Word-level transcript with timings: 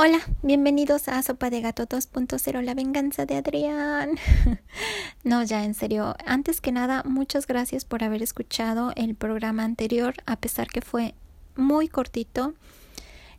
Hola, 0.00 0.20
bienvenidos 0.42 1.08
a 1.08 1.20
Sopa 1.24 1.50
de 1.50 1.60
Gato 1.60 1.84
2.0, 1.84 2.62
la 2.62 2.74
venganza 2.74 3.26
de 3.26 3.34
Adrián. 3.34 4.10
no, 5.24 5.42
ya 5.42 5.64
en 5.64 5.74
serio, 5.74 6.14
antes 6.24 6.60
que 6.60 6.70
nada, 6.70 7.02
muchas 7.02 7.48
gracias 7.48 7.84
por 7.84 8.04
haber 8.04 8.22
escuchado 8.22 8.92
el 8.94 9.16
programa 9.16 9.64
anterior, 9.64 10.14
a 10.24 10.36
pesar 10.36 10.68
que 10.68 10.82
fue 10.82 11.16
muy 11.56 11.88
cortito. 11.88 12.54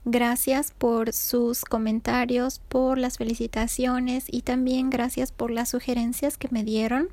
Gracias 0.03 0.73
por 0.77 1.13
sus 1.13 1.63
comentarios, 1.63 2.60
por 2.67 2.97
las 2.97 3.19
felicitaciones 3.19 4.26
y 4.28 4.41
también 4.41 4.89
gracias 4.89 5.31
por 5.31 5.51
las 5.51 5.69
sugerencias 5.69 6.37
que 6.37 6.49
me 6.51 6.65
dieron 6.65 7.07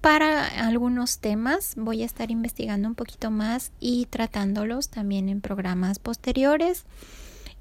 para 0.00 0.44
algunos 0.66 1.20
temas. 1.20 1.74
Voy 1.76 2.02
a 2.02 2.06
estar 2.06 2.32
investigando 2.32 2.88
un 2.88 2.96
poquito 2.96 3.30
más 3.30 3.70
y 3.78 4.06
tratándolos 4.06 4.88
también 4.88 5.28
en 5.28 5.40
programas 5.40 6.00
posteriores. 6.00 6.84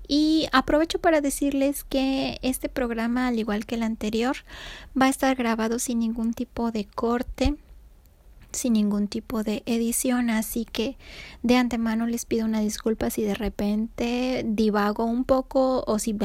Y 0.07 0.47
aprovecho 0.51 0.99
para 0.99 1.21
decirles 1.21 1.83
que 1.83 2.39
este 2.41 2.69
programa, 2.69 3.27
al 3.27 3.39
igual 3.39 3.65
que 3.65 3.75
el 3.75 3.83
anterior, 3.83 4.37
va 4.99 5.07
a 5.07 5.09
estar 5.09 5.35
grabado 5.35 5.79
sin 5.79 5.99
ningún 5.99 6.33
tipo 6.33 6.71
de 6.71 6.85
corte, 6.85 7.55
sin 8.55 8.73
ningún 8.73 9.07
tipo 9.07 9.43
de 9.43 9.63
edición, 9.65 10.29
así 10.29 10.65
que 10.65 10.97
de 11.43 11.57
antemano 11.57 12.07
les 12.07 12.25
pido 12.25 12.45
una 12.45 12.59
disculpa 12.59 13.09
si 13.09 13.23
de 13.23 13.35
repente 13.35 14.43
divago 14.47 15.05
un 15.05 15.23
poco 15.23 15.83
o 15.85 15.99
si 15.99 16.15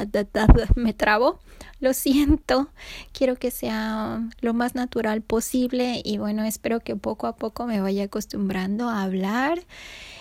me 0.76 0.94
trabo. 0.94 1.38
Lo 1.80 1.94
siento, 1.94 2.68
quiero 3.12 3.36
que 3.36 3.50
sea 3.50 4.28
lo 4.40 4.54
más 4.54 4.74
natural 4.74 5.22
posible 5.22 6.02
y 6.04 6.18
bueno, 6.18 6.44
espero 6.44 6.80
que 6.80 6.96
poco 6.96 7.26
a 7.26 7.36
poco 7.36 7.66
me 7.66 7.80
vaya 7.80 8.04
acostumbrando 8.04 8.88
a 8.88 9.02
hablar 9.02 9.60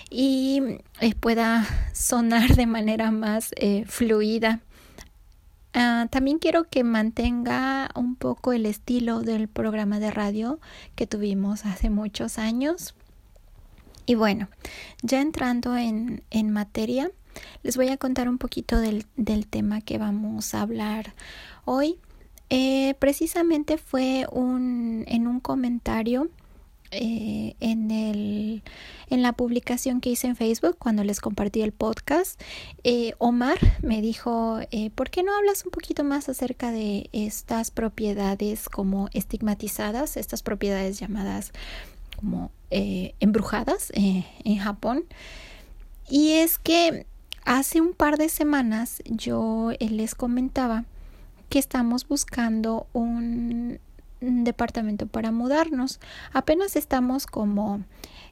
y 0.10 0.62
eh, 1.02 1.16
pueda 1.16 1.68
sonar 1.94 2.56
de 2.56 2.66
manera 2.66 3.12
más 3.12 3.52
eh, 3.58 3.84
fluida. 3.88 4.62
Ah, 5.74 6.08
también 6.10 6.40
quiero 6.40 6.64
que 6.64 6.84
mantenga 6.84 7.90
un 7.96 8.16
poco 8.16 8.54
el 8.54 8.66
estilo 8.66 9.22
del 9.22 9.48
programa 9.48 10.00
de 10.00 10.12
radio 10.12 10.60
que 10.96 11.08
tuvimos 11.08 11.66
hace 11.66 11.90
muchos 11.90 12.40
años. 12.40 12.96
Y 14.06 14.16
bueno, 14.16 14.50
ya 15.04 15.22
entrando 15.22 15.78
en, 15.78 16.24
en 16.32 16.50
materia, 16.50 17.12
les 17.62 17.78
voy 17.78 17.90
a 17.90 17.98
contar 17.98 18.28
un 18.28 18.40
poquito 18.40 18.80
del, 18.80 19.06
del 19.16 19.46
tema 19.48 19.82
que 19.82 20.00
vamos 20.00 20.56
a 20.56 20.62
hablar 20.62 21.14
hoy. 21.66 22.00
Eh, 22.50 22.96
precisamente 22.98 23.78
fue 23.78 24.26
un, 24.32 25.04
en 25.08 25.28
un 25.28 25.40
comentario 25.40 26.30
eh, 26.92 27.56
en, 27.60 27.92
el, 27.92 28.64
en 29.10 29.22
la 29.22 29.34
publicación 29.34 30.02
que 30.02 30.10
hice 30.10 30.28
en 30.28 30.36
Facebook 30.36 30.78
cuando 30.80 31.04
les 31.04 31.20
compartí 31.20 31.62
el 31.62 31.72
podcast, 31.72 32.42
eh, 32.84 33.14
Omar 33.20 33.58
me 33.82 34.02
dijo, 34.02 34.60
eh, 34.72 34.90
¿por 34.92 35.10
qué 35.10 35.24
no 35.24 35.36
hablas 35.36 35.66
un 35.66 35.72
poquito 35.72 36.04
más 36.04 36.30
acerca 36.30 36.72
de 36.72 37.10
estas 37.14 37.72
propiedades 37.72 38.70
como 38.70 39.10
estigmatizadas, 39.14 40.18
estas 40.18 40.42
propiedades 40.44 41.00
llamadas 41.00 41.52
como 42.16 42.52
embrujadas 42.72 43.92
en 43.94 44.58
Japón? 44.58 45.06
Y 46.10 46.32
es 46.32 46.58
que 46.58 47.06
hace 47.46 47.82
un 47.82 47.94
par 47.94 48.18
de 48.18 48.30
semanas 48.30 49.02
yo 49.06 49.72
les 49.80 50.16
comentaba 50.16 50.86
que 51.50 51.60
estamos 51.60 52.08
buscando 52.08 52.88
un 52.94 53.80
departamento 54.22 55.08
para 55.08 55.32
mudarnos. 55.32 56.00
Apenas 56.34 56.76
estamos 56.76 57.26
como 57.26 57.84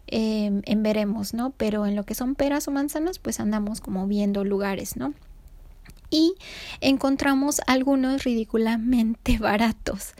em, 0.07 0.61
en 0.66 0.83
veremos, 0.83 1.33
¿no? 1.33 1.52
Pero 1.52 1.85
en 1.85 1.95
lo 1.95 2.03
que 2.03 2.16
son 2.16 2.35
peras 2.35 2.67
o 2.67 2.71
manzanas, 2.71 3.19
pues 3.19 3.39
andamos 3.39 3.81
como 3.81 4.07
viendo 4.07 4.44
lugares, 4.44 4.97
¿no? 4.97 5.13
Y 6.09 6.35
encontramos 6.81 7.61
algunos 7.67 8.23
ridículamente 8.23 9.38
baratos 9.39 10.13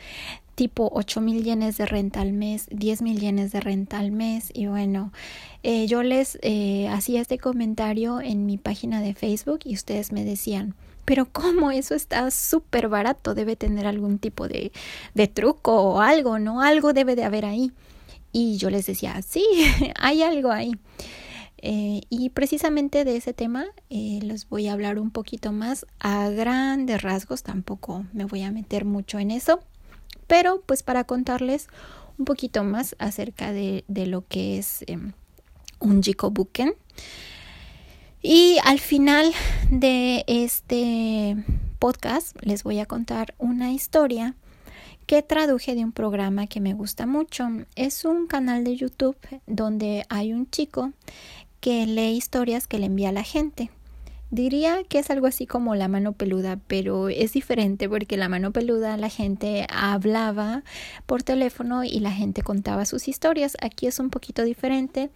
tipo 0.58 0.90
8 0.92 1.22
mil 1.22 1.44
yenes 1.44 1.78
de 1.78 1.86
renta 1.86 2.20
al 2.20 2.34
mes, 2.34 2.66
10 2.72 3.04
mil 3.04 3.20
yenes 3.20 3.52
de 3.52 3.60
renta 3.60 4.00
al 4.00 4.12
mes. 4.12 4.50
Y 4.52 4.66
bueno, 4.66 5.14
eh, 5.62 5.86
yo 5.86 6.02
les 6.02 6.40
eh, 6.42 6.88
hacía 6.88 7.22
este 7.22 7.38
comentario 7.38 8.20
en 8.20 8.48
mi 8.48 8.58
página 8.58 9.00
de 9.00 9.14
Facebook 9.14 9.60
y 9.66 9.76
ustedes 9.76 10.12
me 10.12 10.26
decían, 10.26 10.74
pero 11.08 11.26
¿cómo? 11.32 11.72
Eso 11.72 11.96
está 11.96 12.30
súper 12.32 12.90
barato, 12.90 13.34
debe 13.34 13.56
tener 13.56 13.88
algún 13.88 14.20
tipo 14.20 14.50
de, 14.50 14.74
truco 15.34 15.72
o 15.82 16.02
algo, 16.02 16.38
¿no? 16.38 16.62
Algo 16.62 16.92
debe 16.92 17.16
de 17.16 17.24
haber 17.24 17.46
ahí. 17.46 17.72
Y 18.34 18.58
yo 18.58 18.70
les 18.70 18.88
decía, 18.88 19.22
sí, 19.22 19.46
hay 19.96 20.22
algo 20.22 20.52
ahí. 20.52 20.74
Eh, 21.60 22.02
y 22.10 22.30
precisamente 22.32 23.06
de 23.06 23.16
ese 23.16 23.34
tema 23.34 23.68
eh, 23.90 24.20
les 24.22 24.50
voy 24.50 24.68
a 24.68 24.74
hablar 24.74 25.00
un 25.00 25.10
poquito 25.10 25.54
más 25.54 25.86
a 26.00 26.30
grandes 26.30 27.02
rasgos, 27.02 27.42
tampoco 27.42 28.06
me 28.12 28.26
voy 28.26 28.44
a 28.44 28.52
meter 28.52 28.84
mucho 28.84 29.18
en 29.18 29.32
eso, 29.32 29.62
pero 30.28 30.62
pues 30.66 30.84
para 30.84 31.06
contarles 31.06 31.70
un 32.20 32.26
poquito 32.26 32.66
más 32.66 32.98
acerca 33.00 33.54
de, 33.54 33.86
lo 33.88 34.28
que 34.28 34.58
es 34.58 34.84
eh, 34.88 34.98
un 35.80 36.04
Jikobuken. 36.04 36.74
Y 38.22 38.58
al 38.64 38.80
final 38.80 39.32
de 39.70 40.24
este 40.28 41.38
podcast 41.78 42.36
les 42.42 42.64
voy 42.64 42.80
a 42.80 42.88
contar 42.88 43.36
una 43.38 43.72
historia 43.72 44.36
que 45.06 45.22
traduje 45.22 45.76
de 45.76 45.84
un 45.84 45.92
programa 45.92 46.48
que 46.48 46.60
me 46.60 46.74
gusta 46.74 47.06
mucho. 47.06 47.48
Es 47.76 48.06
un 48.06 48.26
canal 48.26 48.64
de 48.64 48.76
YouTube 48.76 49.18
donde 49.46 50.06
hay 50.10 50.34
un 50.34 50.50
chico 50.50 50.92
que 51.60 51.86
lee 51.86 52.18
historias 52.18 52.68
que 52.68 52.80
le 52.80 52.88
envía 52.88 53.10
a 53.10 53.14
la 53.14 53.24
gente. 53.24 53.70
Diría 54.32 54.84
que 54.84 55.00
es 55.00 55.10
algo 55.10 55.28
así 55.28 55.46
como 55.46 55.76
la 55.76 55.88
mano 55.88 56.12
peluda, 56.12 56.60
pero 56.68 57.08
es 57.08 57.34
diferente 57.34 57.88
porque 57.88 58.18
la 58.18 58.28
mano 58.28 58.52
peluda 58.52 58.98
la 58.98 59.10
gente 59.10 59.68
hablaba 59.70 60.64
por 61.06 61.24
teléfono 61.24 61.86
y 61.86 62.00
la 62.00 62.12
gente 62.12 62.42
contaba 62.42 62.86
sus 62.86 63.08
historias. 63.08 63.56
Aquí 63.62 63.88
es 63.88 64.00
un 64.00 64.10
poquito 64.10 64.44
diferente 64.44 65.12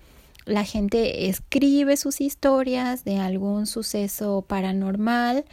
la 0.46 0.64
gente 0.66 1.30
escribe 1.30 1.98
sus 1.98 2.22
historias 2.22 3.04
de 3.04 3.18
algún 3.18 3.68
suceso 3.68 4.44
paranormal 4.48 5.46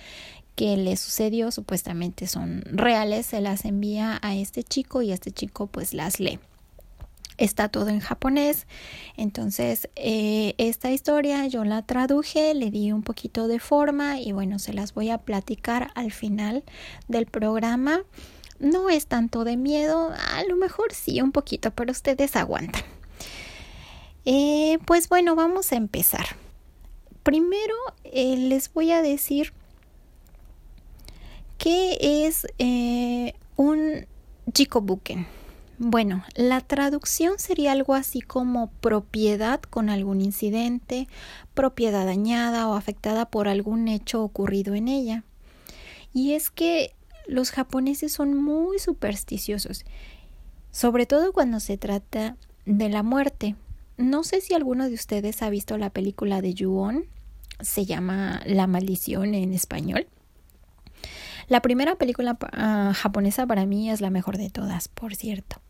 que 0.56 0.76
le 0.76 0.96
sucedió, 0.96 1.52
supuestamente 1.52 2.26
son 2.26 2.62
reales, 2.64 3.26
se 3.26 3.40
las 3.40 3.64
envía 3.64 4.18
a 4.22 4.34
este 4.34 4.64
chico 4.64 5.02
y 5.02 5.12
este 5.12 5.30
chico 5.30 5.68
pues 5.68 5.94
las 5.94 6.18
lee. 6.18 6.40
Está 7.36 7.68
todo 7.68 7.90
en 7.90 8.00
japonés, 8.00 8.66
entonces 9.16 9.88
eh, 9.94 10.54
esta 10.58 10.90
historia 10.90 11.46
yo 11.46 11.64
la 11.64 11.82
traduje, 11.82 12.52
le 12.54 12.72
di 12.72 12.90
un 12.90 13.04
poquito 13.04 13.46
de 13.46 13.60
forma 13.60 14.18
y 14.18 14.32
bueno, 14.32 14.58
se 14.58 14.72
las 14.72 14.94
voy 14.94 15.10
a 15.10 15.18
platicar 15.18 15.92
al 15.94 16.10
final 16.10 16.64
del 17.06 17.26
programa. 17.26 18.00
No 18.58 18.90
es 18.90 19.06
tanto 19.06 19.44
de 19.44 19.56
miedo, 19.56 20.10
a 20.10 20.42
lo 20.48 20.56
mejor 20.56 20.92
sí 20.92 21.20
un 21.20 21.30
poquito, 21.30 21.70
pero 21.70 21.92
ustedes 21.92 22.34
aguantan. 22.34 22.97
Eh, 24.30 24.78
pues 24.84 25.08
bueno, 25.08 25.34
vamos 25.34 25.72
a 25.72 25.76
empezar. 25.76 26.26
Primero 27.22 27.74
eh, 28.04 28.36
les 28.36 28.70
voy 28.70 28.92
a 28.92 29.00
decir 29.00 29.54
qué 31.56 32.26
es 32.26 32.46
eh, 32.58 33.32
un 33.56 34.06
jikobuken. 34.54 35.26
Bueno, 35.78 36.24
la 36.34 36.60
traducción 36.60 37.38
sería 37.38 37.72
algo 37.72 37.94
así 37.94 38.20
como 38.20 38.70
propiedad 38.82 39.62
con 39.62 39.88
algún 39.88 40.20
incidente, 40.20 41.08
propiedad 41.54 42.04
dañada 42.04 42.68
o 42.68 42.74
afectada 42.74 43.30
por 43.30 43.48
algún 43.48 43.88
hecho 43.88 44.22
ocurrido 44.22 44.74
en 44.74 44.88
ella. 44.88 45.24
Y 46.12 46.34
es 46.34 46.50
que 46.50 46.94
los 47.26 47.50
japoneses 47.50 48.12
son 48.12 48.34
muy 48.34 48.78
supersticiosos, 48.78 49.86
sobre 50.70 51.06
todo 51.06 51.32
cuando 51.32 51.60
se 51.60 51.78
trata 51.78 52.36
de 52.66 52.90
la 52.90 53.02
muerte. 53.02 53.56
No 53.98 54.22
sé 54.22 54.40
si 54.40 54.54
alguno 54.54 54.88
de 54.88 54.94
ustedes 54.94 55.42
ha 55.42 55.50
visto 55.50 55.76
la 55.76 55.90
película 55.90 56.40
de 56.40 56.54
Ju-on, 56.56 57.06
se 57.60 57.84
llama 57.84 58.40
La 58.46 58.68
maldición 58.68 59.34
en 59.34 59.52
español. 59.52 60.06
La 61.48 61.62
primera 61.62 61.96
película 61.96 62.38
ah, 62.52 62.92
japonesa 62.94 63.44
para 63.46 63.66
mí 63.66 63.90
es 63.90 64.00
la 64.00 64.10
mejor 64.10 64.38
de 64.38 64.50
todas, 64.50 64.86
por 64.86 65.16
cierto. 65.16 65.60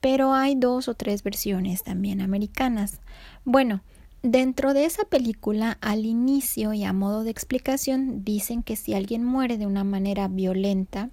Pero 0.00 0.32
hay 0.32 0.54
dos 0.54 0.88
o 0.88 0.94
tres 0.94 1.22
versiones 1.22 1.82
también 1.82 2.22
americanas. 2.22 3.00
Bueno, 3.44 3.82
dentro 4.22 4.72
de 4.72 4.86
esa 4.86 5.04
película, 5.04 5.76
al 5.82 6.06
inicio 6.06 6.72
y 6.72 6.84
a 6.84 6.94
modo 6.94 7.22
de 7.22 7.30
explicación, 7.30 8.24
dicen 8.24 8.62
que 8.62 8.76
si 8.76 8.94
alguien 8.94 9.24
muere 9.24 9.58
de 9.58 9.66
una 9.66 9.84
manera 9.84 10.26
violenta, 10.28 11.10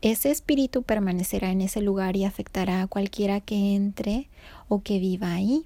ese 0.00 0.30
espíritu 0.30 0.84
permanecerá 0.84 1.50
en 1.50 1.60
ese 1.60 1.80
lugar 1.80 2.16
y 2.16 2.24
afectará 2.24 2.82
a 2.82 2.86
cualquiera 2.86 3.40
que 3.40 3.74
entre 3.74 4.28
o 4.68 4.82
que 4.82 5.00
viva 5.00 5.32
ahí. 5.32 5.64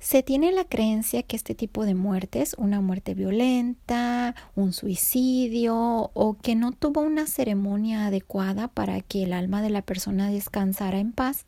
Se 0.00 0.22
tiene 0.22 0.50
la 0.50 0.64
creencia 0.64 1.22
que 1.22 1.36
este 1.36 1.54
tipo 1.54 1.84
de 1.84 1.94
muertes, 1.94 2.54
una 2.56 2.80
muerte 2.80 3.12
violenta, 3.12 4.34
un 4.54 4.72
suicidio 4.72 6.10
o 6.14 6.38
que 6.40 6.54
no 6.54 6.72
tuvo 6.72 7.02
una 7.02 7.26
ceremonia 7.26 8.06
adecuada 8.06 8.68
para 8.68 9.02
que 9.02 9.24
el 9.24 9.34
alma 9.34 9.60
de 9.60 9.68
la 9.68 9.82
persona 9.82 10.30
descansara 10.30 10.98
en 10.98 11.12
paz, 11.12 11.44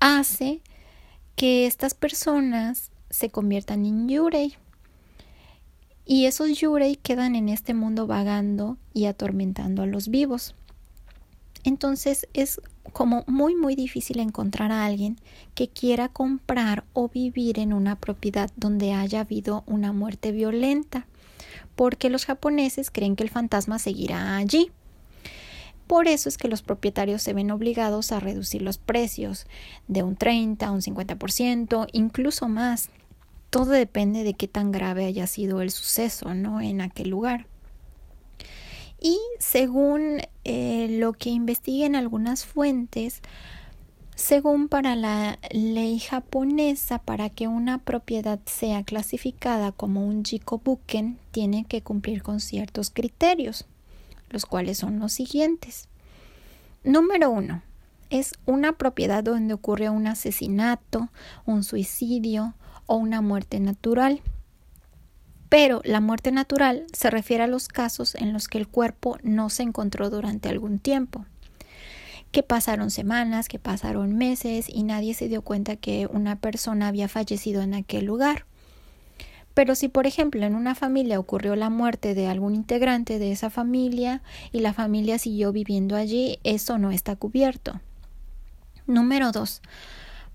hace 0.00 0.60
que 1.34 1.66
estas 1.66 1.94
personas 1.94 2.90
se 3.08 3.30
conviertan 3.30 3.86
en 3.86 4.06
yurei. 4.06 4.56
Y 6.04 6.26
esos 6.26 6.60
yurei 6.60 6.96
quedan 6.96 7.36
en 7.36 7.48
este 7.48 7.72
mundo 7.72 8.06
vagando 8.06 8.76
y 8.92 9.06
atormentando 9.06 9.82
a 9.82 9.86
los 9.86 10.08
vivos. 10.08 10.54
Entonces 11.64 12.28
es 12.34 12.60
como 12.92 13.24
muy 13.26 13.54
muy 13.54 13.74
difícil 13.74 14.20
encontrar 14.20 14.72
a 14.72 14.84
alguien 14.84 15.16
que 15.54 15.68
quiera 15.68 16.08
comprar 16.08 16.84
o 16.92 17.08
vivir 17.08 17.58
en 17.58 17.72
una 17.72 17.96
propiedad 17.96 18.50
donde 18.56 18.92
haya 18.92 19.20
habido 19.20 19.64
una 19.66 19.92
muerte 19.92 20.32
violenta, 20.32 21.06
porque 21.76 22.10
los 22.10 22.26
japoneses 22.26 22.90
creen 22.90 23.16
que 23.16 23.22
el 23.22 23.30
fantasma 23.30 23.78
seguirá 23.78 24.36
allí. 24.36 24.70
Por 25.86 26.06
eso 26.06 26.28
es 26.28 26.38
que 26.38 26.46
los 26.46 26.62
propietarios 26.62 27.20
se 27.20 27.32
ven 27.32 27.50
obligados 27.50 28.12
a 28.12 28.20
reducir 28.20 28.62
los 28.62 28.78
precios 28.78 29.46
de 29.88 30.04
un 30.04 30.14
30 30.14 30.66
a 30.66 30.70
un 30.70 30.82
50%, 30.82 31.88
incluso 31.92 32.48
más. 32.48 32.90
Todo 33.50 33.72
depende 33.72 34.22
de 34.22 34.34
qué 34.34 34.46
tan 34.46 34.70
grave 34.70 35.04
haya 35.04 35.26
sido 35.26 35.60
el 35.62 35.72
suceso, 35.72 36.32
¿no? 36.32 36.60
En 36.60 36.80
aquel 36.80 37.10
lugar. 37.10 37.46
Y 39.00 39.18
según 39.38 40.20
eh, 40.44 40.88
lo 41.00 41.14
que 41.14 41.30
investiguen 41.30 41.96
algunas 41.96 42.44
fuentes, 42.44 43.22
según 44.14 44.68
para 44.68 44.96
la 44.96 45.38
ley 45.50 45.98
japonesa, 45.98 46.98
para 46.98 47.30
que 47.30 47.48
una 47.48 47.78
propiedad 47.78 48.38
sea 48.44 48.82
clasificada 48.82 49.72
como 49.72 50.06
un 50.06 50.24
jikobuken, 50.24 51.18
tiene 51.30 51.64
que 51.64 51.82
cumplir 51.82 52.22
con 52.22 52.40
ciertos 52.40 52.90
criterios, 52.90 53.64
los 54.28 54.44
cuales 54.44 54.76
son 54.76 54.98
los 54.98 55.14
siguientes. 55.14 55.88
Número 56.84 57.30
uno, 57.30 57.62
es 58.10 58.34
una 58.44 58.72
propiedad 58.72 59.24
donde 59.24 59.54
ocurre 59.54 59.88
un 59.88 60.06
asesinato, 60.06 61.08
un 61.46 61.64
suicidio 61.64 62.54
o 62.84 62.96
una 62.96 63.22
muerte 63.22 63.58
natural. 63.60 64.20
Pero 65.50 65.82
la 65.84 66.00
muerte 66.00 66.30
natural 66.30 66.86
se 66.92 67.10
refiere 67.10 67.42
a 67.42 67.48
los 67.48 67.66
casos 67.66 68.14
en 68.14 68.32
los 68.32 68.46
que 68.46 68.56
el 68.56 68.68
cuerpo 68.68 69.18
no 69.24 69.50
se 69.50 69.64
encontró 69.64 70.08
durante 70.08 70.48
algún 70.48 70.78
tiempo, 70.78 71.26
que 72.30 72.44
pasaron 72.44 72.92
semanas, 72.92 73.48
que 73.48 73.58
pasaron 73.58 74.16
meses 74.16 74.66
y 74.68 74.84
nadie 74.84 75.12
se 75.12 75.28
dio 75.28 75.42
cuenta 75.42 75.74
que 75.74 76.08
una 76.08 76.36
persona 76.36 76.86
había 76.86 77.08
fallecido 77.08 77.62
en 77.62 77.74
aquel 77.74 78.04
lugar. 78.04 78.46
Pero 79.52 79.74
si, 79.74 79.88
por 79.88 80.06
ejemplo, 80.06 80.46
en 80.46 80.54
una 80.54 80.76
familia 80.76 81.18
ocurrió 81.18 81.56
la 81.56 81.68
muerte 81.68 82.14
de 82.14 82.28
algún 82.28 82.54
integrante 82.54 83.18
de 83.18 83.32
esa 83.32 83.50
familia 83.50 84.22
y 84.52 84.60
la 84.60 84.72
familia 84.72 85.18
siguió 85.18 85.50
viviendo 85.50 85.96
allí, 85.96 86.38
eso 86.44 86.78
no 86.78 86.92
está 86.92 87.16
cubierto. 87.16 87.80
Número 88.86 89.32
2. 89.32 89.62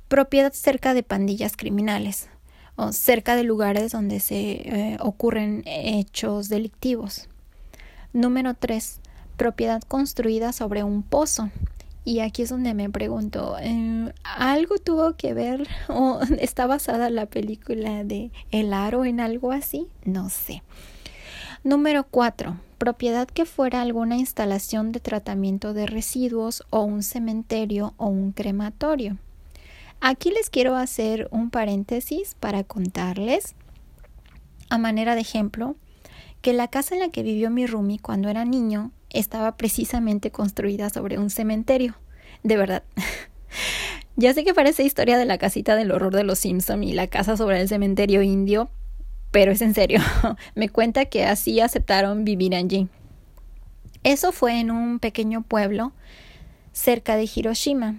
Propiedad 0.09 0.51
cerca 0.51 0.93
de 0.93 1.03
pandillas 1.03 1.55
criminales 1.55 2.27
o 2.75 2.91
cerca 2.91 3.35
de 3.35 3.43
lugares 3.43 3.91
donde 3.91 4.19
se 4.19 4.35
eh, 4.35 4.97
ocurren 4.99 5.63
hechos 5.65 6.49
delictivos. 6.49 7.29
Número 8.13 8.53
3. 8.53 9.01
Propiedad 9.37 9.81
construida 9.81 10.53
sobre 10.53 10.83
un 10.83 11.03
pozo. 11.03 11.49
Y 12.05 12.19
aquí 12.19 12.43
es 12.43 12.49
donde 12.49 12.75
me 12.75 12.89
pregunto, 12.89 13.57
eh, 13.59 14.13
¿algo 14.23 14.77
tuvo 14.77 15.15
que 15.15 15.33
ver 15.33 15.67
o 15.87 16.19
está 16.39 16.67
basada 16.67 17.09
la 17.09 17.25
película 17.25 18.03
de 18.03 18.31
El 18.51 18.73
Aro 18.73 19.05
en 19.05 19.19
algo 19.19 19.51
así? 19.51 19.87
No 20.03 20.29
sé. 20.29 20.61
Número 21.63 22.03
4. 22.03 22.59
Propiedad 22.77 23.27
que 23.27 23.45
fuera 23.45 23.81
alguna 23.81 24.17
instalación 24.17 24.91
de 24.91 24.99
tratamiento 24.99 25.73
de 25.73 25.87
residuos 25.87 26.63
o 26.69 26.81
un 26.81 27.01
cementerio 27.01 27.95
o 27.97 28.05
un 28.05 28.31
crematorio. 28.33 29.17
Aquí 30.01 30.31
les 30.31 30.49
quiero 30.49 30.75
hacer 30.75 31.27
un 31.31 31.49
paréntesis 31.49 32.35
para 32.39 32.63
contarles, 32.63 33.55
a 34.69 34.77
manera 34.77 35.15
de 35.15 35.21
ejemplo, 35.21 35.75
que 36.41 36.53
la 36.53 36.67
casa 36.67 36.93
en 36.93 37.01
la 37.01 37.09
que 37.09 37.23
vivió 37.23 37.49
mi 37.49 37.65
Rumi 37.65 37.97
cuando 37.97 38.29
era 38.29 38.45
niño 38.45 38.91
estaba 39.09 39.57
precisamente 39.57 40.29
construida 40.31 40.89
sobre 40.89 41.17
un 41.17 41.29
cementerio. 41.29 41.95
De 42.43 42.57
verdad. 42.57 42.83
ya 44.15 44.33
sé 44.33 44.43
que 44.43 44.53
parece 44.53 44.83
historia 44.83 45.17
de 45.17 45.25
la 45.25 45.37
casita 45.37 45.75
del 45.75 45.91
horror 45.91 46.13
de 46.13 46.23
los 46.23 46.39
Simpson 46.39 46.83
y 46.83 46.93
la 46.93 47.07
casa 47.07 47.35
sobre 47.37 47.61
el 47.61 47.67
cementerio 47.67 48.21
indio, 48.21 48.69
pero 49.31 49.51
es 49.51 49.61
en 49.61 49.73
serio. 49.73 50.01
Me 50.55 50.69
cuenta 50.69 51.05
que 51.05 51.25
así 51.25 51.59
aceptaron 51.59 52.25
vivir 52.25 52.53
allí. 52.53 52.89
Eso 54.03 54.31
fue 54.31 54.59
en 54.59 54.69
un 54.69 54.99
pequeño 54.99 55.41
pueblo 55.41 55.93
cerca 56.73 57.15
de 57.15 57.27
Hiroshima, 57.33 57.95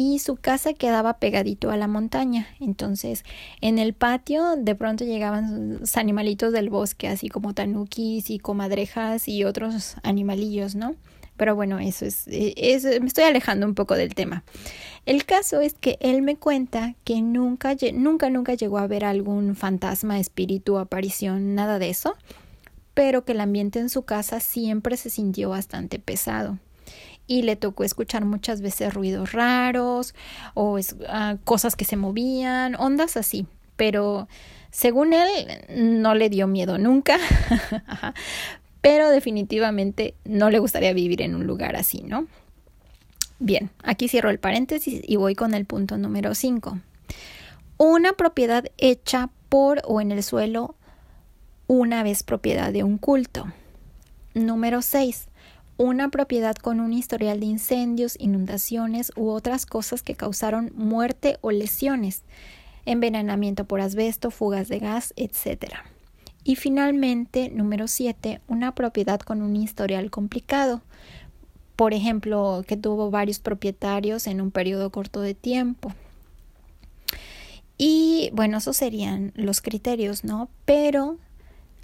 y 0.00 0.18
su 0.18 0.36
casa 0.36 0.72
quedaba 0.72 1.18
pegadito 1.18 1.70
a 1.70 1.76
la 1.76 1.86
montaña. 1.86 2.48
Entonces, 2.58 3.22
en 3.60 3.78
el 3.78 3.92
patio 3.92 4.56
de 4.56 4.74
pronto 4.74 5.04
llegaban 5.04 5.78
los 5.78 5.98
animalitos 5.98 6.54
del 6.54 6.70
bosque, 6.70 7.06
así 7.06 7.28
como 7.28 7.52
tanukis 7.52 8.30
y 8.30 8.38
comadrejas 8.38 9.28
y 9.28 9.44
otros 9.44 9.96
animalillos, 10.02 10.74
¿no? 10.74 10.94
Pero 11.36 11.54
bueno, 11.54 11.78
eso 11.80 12.06
es, 12.06 12.24
es, 12.28 12.84
me 12.84 13.08
estoy 13.08 13.24
alejando 13.24 13.66
un 13.66 13.74
poco 13.74 13.94
del 13.94 14.14
tema. 14.14 14.42
El 15.04 15.26
caso 15.26 15.60
es 15.60 15.74
que 15.74 15.98
él 16.00 16.22
me 16.22 16.36
cuenta 16.36 16.94
que 17.04 17.20
nunca, 17.20 17.76
nunca, 17.92 18.30
nunca 18.30 18.54
llegó 18.54 18.78
a 18.78 18.86
ver 18.86 19.04
algún 19.04 19.54
fantasma, 19.54 20.18
espíritu, 20.18 20.78
aparición, 20.78 21.54
nada 21.54 21.78
de 21.78 21.90
eso, 21.90 22.16
pero 22.94 23.26
que 23.26 23.32
el 23.32 23.40
ambiente 23.40 23.80
en 23.80 23.90
su 23.90 24.04
casa 24.04 24.40
siempre 24.40 24.96
se 24.96 25.10
sintió 25.10 25.50
bastante 25.50 25.98
pesado 25.98 26.58
y 27.30 27.42
le 27.42 27.54
tocó 27.54 27.84
escuchar 27.84 28.24
muchas 28.24 28.60
veces 28.60 28.92
ruidos 28.92 29.30
raros 29.30 30.16
o 30.54 30.80
ah, 31.08 31.36
cosas 31.44 31.76
que 31.76 31.84
se 31.84 31.96
movían, 31.96 32.74
ondas 32.74 33.16
así, 33.16 33.46
pero 33.76 34.26
según 34.72 35.12
él 35.12 35.28
no 35.68 36.16
le 36.16 36.28
dio 36.28 36.48
miedo 36.48 36.76
nunca, 36.76 37.18
pero 38.80 39.10
definitivamente 39.10 40.14
no 40.24 40.50
le 40.50 40.58
gustaría 40.58 40.92
vivir 40.92 41.22
en 41.22 41.36
un 41.36 41.46
lugar 41.46 41.76
así, 41.76 42.02
¿no? 42.02 42.26
Bien, 43.38 43.70
aquí 43.84 44.08
cierro 44.08 44.30
el 44.30 44.40
paréntesis 44.40 45.00
y 45.06 45.14
voy 45.14 45.36
con 45.36 45.54
el 45.54 45.66
punto 45.66 45.98
número 45.98 46.34
5. 46.34 46.80
Una 47.76 48.12
propiedad 48.14 48.64
hecha 48.76 49.30
por 49.48 49.82
o 49.84 50.00
en 50.00 50.10
el 50.10 50.24
suelo 50.24 50.74
una 51.68 52.02
vez 52.02 52.24
propiedad 52.24 52.72
de 52.72 52.82
un 52.82 52.98
culto. 52.98 53.46
Número 54.34 54.82
6 54.82 55.29
una 55.86 56.10
propiedad 56.10 56.56
con 56.56 56.78
un 56.78 56.92
historial 56.92 57.40
de 57.40 57.46
incendios, 57.46 58.14
inundaciones 58.18 59.12
u 59.16 59.30
otras 59.30 59.64
cosas 59.64 60.02
que 60.02 60.14
causaron 60.14 60.72
muerte 60.74 61.38
o 61.40 61.52
lesiones, 61.52 62.22
envenenamiento 62.84 63.64
por 63.64 63.80
asbesto, 63.80 64.30
fugas 64.30 64.68
de 64.68 64.78
gas, 64.78 65.14
etc. 65.16 65.76
Y 66.44 66.56
finalmente, 66.56 67.48
número 67.48 67.88
7, 67.88 68.42
una 68.46 68.74
propiedad 68.74 69.20
con 69.20 69.40
un 69.40 69.56
historial 69.56 70.10
complicado, 70.10 70.82
por 71.76 71.94
ejemplo, 71.94 72.62
que 72.68 72.76
tuvo 72.76 73.10
varios 73.10 73.38
propietarios 73.38 74.26
en 74.26 74.42
un 74.42 74.50
periodo 74.50 74.90
corto 74.90 75.22
de 75.22 75.32
tiempo. 75.32 75.94
Y 77.78 78.28
bueno, 78.34 78.58
esos 78.58 78.76
serían 78.76 79.32
los 79.34 79.62
criterios, 79.62 80.24
¿no? 80.24 80.50
Pero 80.66 81.16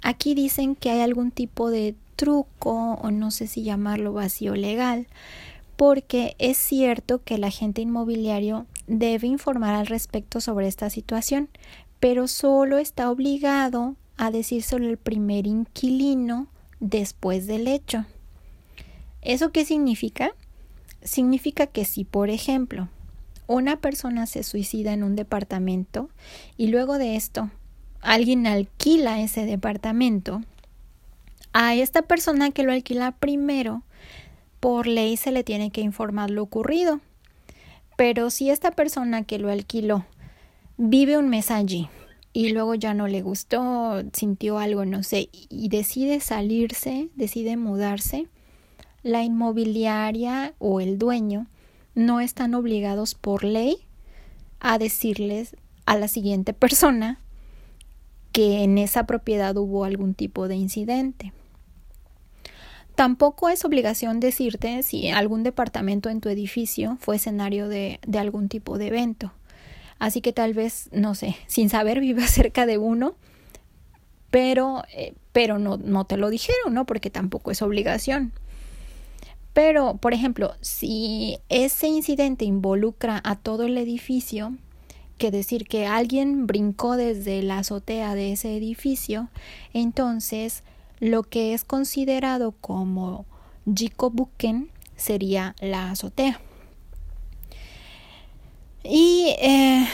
aquí 0.03 0.35
dicen 0.35 0.75
que 0.75 0.91
hay 0.91 1.01
algún 1.01 1.31
tipo 1.31 1.71
de 1.71 1.95
truco 2.17 2.95
o 2.95 3.11
no 3.11 3.31
sé 3.31 3.47
si 3.47 3.63
llamarlo 3.63 4.11
vacío 4.11 4.55
legal, 4.55 5.07
porque 5.77 6.35
es 6.39 6.57
cierto 6.57 7.23
que 7.23 7.35
el 7.35 7.45
agente 7.45 7.81
inmobiliario 7.81 8.65
debe 8.87 9.27
informar 9.27 9.75
al 9.75 9.87
respecto 9.87 10.41
sobre 10.41 10.67
esta 10.67 10.89
situación, 10.89 11.47
pero 12.01 12.27
solo 12.27 12.79
está 12.79 13.09
obligado 13.09 13.95
a 14.17 14.31
decírselo 14.31 14.89
el 14.89 14.97
primer 14.97 15.47
inquilino 15.47 16.47
después 16.81 17.47
del 17.47 17.67
hecho. 17.67 18.05
¿Eso 19.21 19.51
qué 19.51 19.63
significa? 19.63 20.31
Significa 21.03 21.67
que 21.67 21.85
si, 21.85 22.03
por 22.03 22.29
ejemplo, 22.29 22.89
una 23.45 23.77
persona 23.79 24.25
se 24.25 24.43
suicida 24.43 24.93
en 24.93 25.03
un 25.03 25.15
departamento 25.15 26.09
y 26.57 26.67
luego 26.67 26.97
de 26.97 27.15
esto 27.15 27.49
alguien 28.01 28.47
alquila 28.47 29.21
ese 29.21 29.45
departamento, 29.45 30.41
a 31.59 31.73
esta 31.73 32.03
persona 32.03 32.51
que 32.51 32.61
lo 32.61 32.71
alquila 32.71 33.13
primero, 33.13 33.81
por 34.59 34.85
ley 34.85 35.17
se 35.17 35.31
le 35.31 35.43
tiene 35.43 35.71
que 35.71 35.81
informar 35.81 36.29
lo 36.29 36.43
ocurrido. 36.43 37.01
Pero 37.95 38.29
si 38.29 38.51
esta 38.51 38.69
persona 38.69 39.23
que 39.23 39.39
lo 39.39 39.49
alquiló 39.49 40.05
vive 40.77 41.17
un 41.17 41.29
mes 41.29 41.49
allí 41.49 41.89
y 42.31 42.49
luego 42.49 42.75
ya 42.75 42.93
no 42.93 43.07
le 43.07 43.23
gustó, 43.23 44.03
sintió 44.13 44.59
algo, 44.59 44.85
no 44.85 45.01
sé, 45.01 45.29
y 45.31 45.69
decide 45.69 46.19
salirse, 46.19 47.09
decide 47.15 47.57
mudarse, 47.57 48.27
la 49.01 49.23
inmobiliaria 49.23 50.53
o 50.59 50.79
el 50.79 50.99
dueño 50.99 51.47
no 51.95 52.19
están 52.19 52.53
obligados 52.53 53.15
por 53.15 53.43
ley 53.43 53.77
a 54.59 54.77
decirles 54.77 55.55
a 55.87 55.97
la 55.97 56.07
siguiente 56.07 56.53
persona 56.53 57.19
que 58.31 58.63
en 58.63 58.77
esa 58.77 59.07
propiedad 59.07 59.57
hubo 59.57 59.85
algún 59.85 60.13
tipo 60.13 60.47
de 60.47 60.55
incidente. 60.55 61.33
Tampoco 62.97 63.47
es 63.49 63.63
obligación 63.63 64.19
decirte 64.19 64.81
si 64.81 65.09
algún 65.09 65.43
departamento 65.43 66.09
en 66.09 66.19
tu 66.19 66.29
edificio 66.29 66.97
fue 66.99 67.17
escenario 67.17 67.69
de, 67.69 67.99
algún 68.17 68.49
tipo 68.49 68.79
de 68.79 68.87
evento. 68.87 69.33
Así 69.99 70.19
que 70.19 70.33
tal 70.33 70.55
vez, 70.55 70.89
no 70.91 71.13
sé, 71.13 71.35
sin 71.45 71.69
saber 71.69 71.99
viva 72.07 72.25
cerca 72.25 72.65
de 72.65 72.79
uno, 72.79 73.13
pero, 74.31 74.83
eh, 74.91 75.13
pero 75.31 75.59
no, 75.59 75.77
no 75.77 76.05
te 76.05 76.17
lo 76.17 76.31
dijeron, 76.31 76.73
¿no? 76.73 76.87
Porque 76.87 77.11
tampoco 77.11 77.51
es 77.51 77.61
obligación. 77.61 78.33
Pero, 79.53 79.97
por 79.97 80.15
ejemplo, 80.15 80.55
si 80.61 81.37
ese 81.49 81.85
incidente 81.85 82.45
involucra 82.45 83.21
a 83.23 83.35
todo 83.35 83.65
el 83.65 83.77
edificio, 83.77 84.55
que 85.19 85.29
decir 85.29 85.67
que 85.67 85.85
alguien 85.85 86.47
brincó 86.47 86.97
desde 86.97 87.43
la 87.43 87.59
azotea 87.59 88.15
de 88.15 88.31
ese 88.31 88.57
edificio, 88.57 89.29
entonces 89.71 90.63
lo 90.99 91.23
que 91.23 91.53
es 91.53 91.63
considerado 91.63 92.53
como 92.53 93.25
Jikobuken 93.73 94.69
sería 94.95 95.55
la 95.59 95.91
azotea. 95.91 96.39
Y 98.83 99.35
eh, 99.39 99.87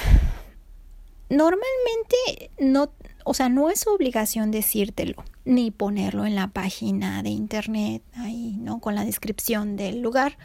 normalmente 1.30 2.52
no, 2.60 2.92
o 3.26 3.34
sea, 3.34 3.50
no 3.50 3.70
es 3.70 3.88
obligación 3.88 4.52
decírtelo 4.52 5.24
ni 5.46 5.72
ponerlo 5.72 6.26
en 6.26 6.36
la 6.36 6.48
página 6.48 7.24
de 7.24 7.30
internet 7.30 8.02
ahí, 8.16 8.58
¿no? 8.60 8.80
Con 8.80 8.96
la 8.96 9.04
descripción 9.04 9.76
del 9.76 10.02
lugar. 10.02 10.38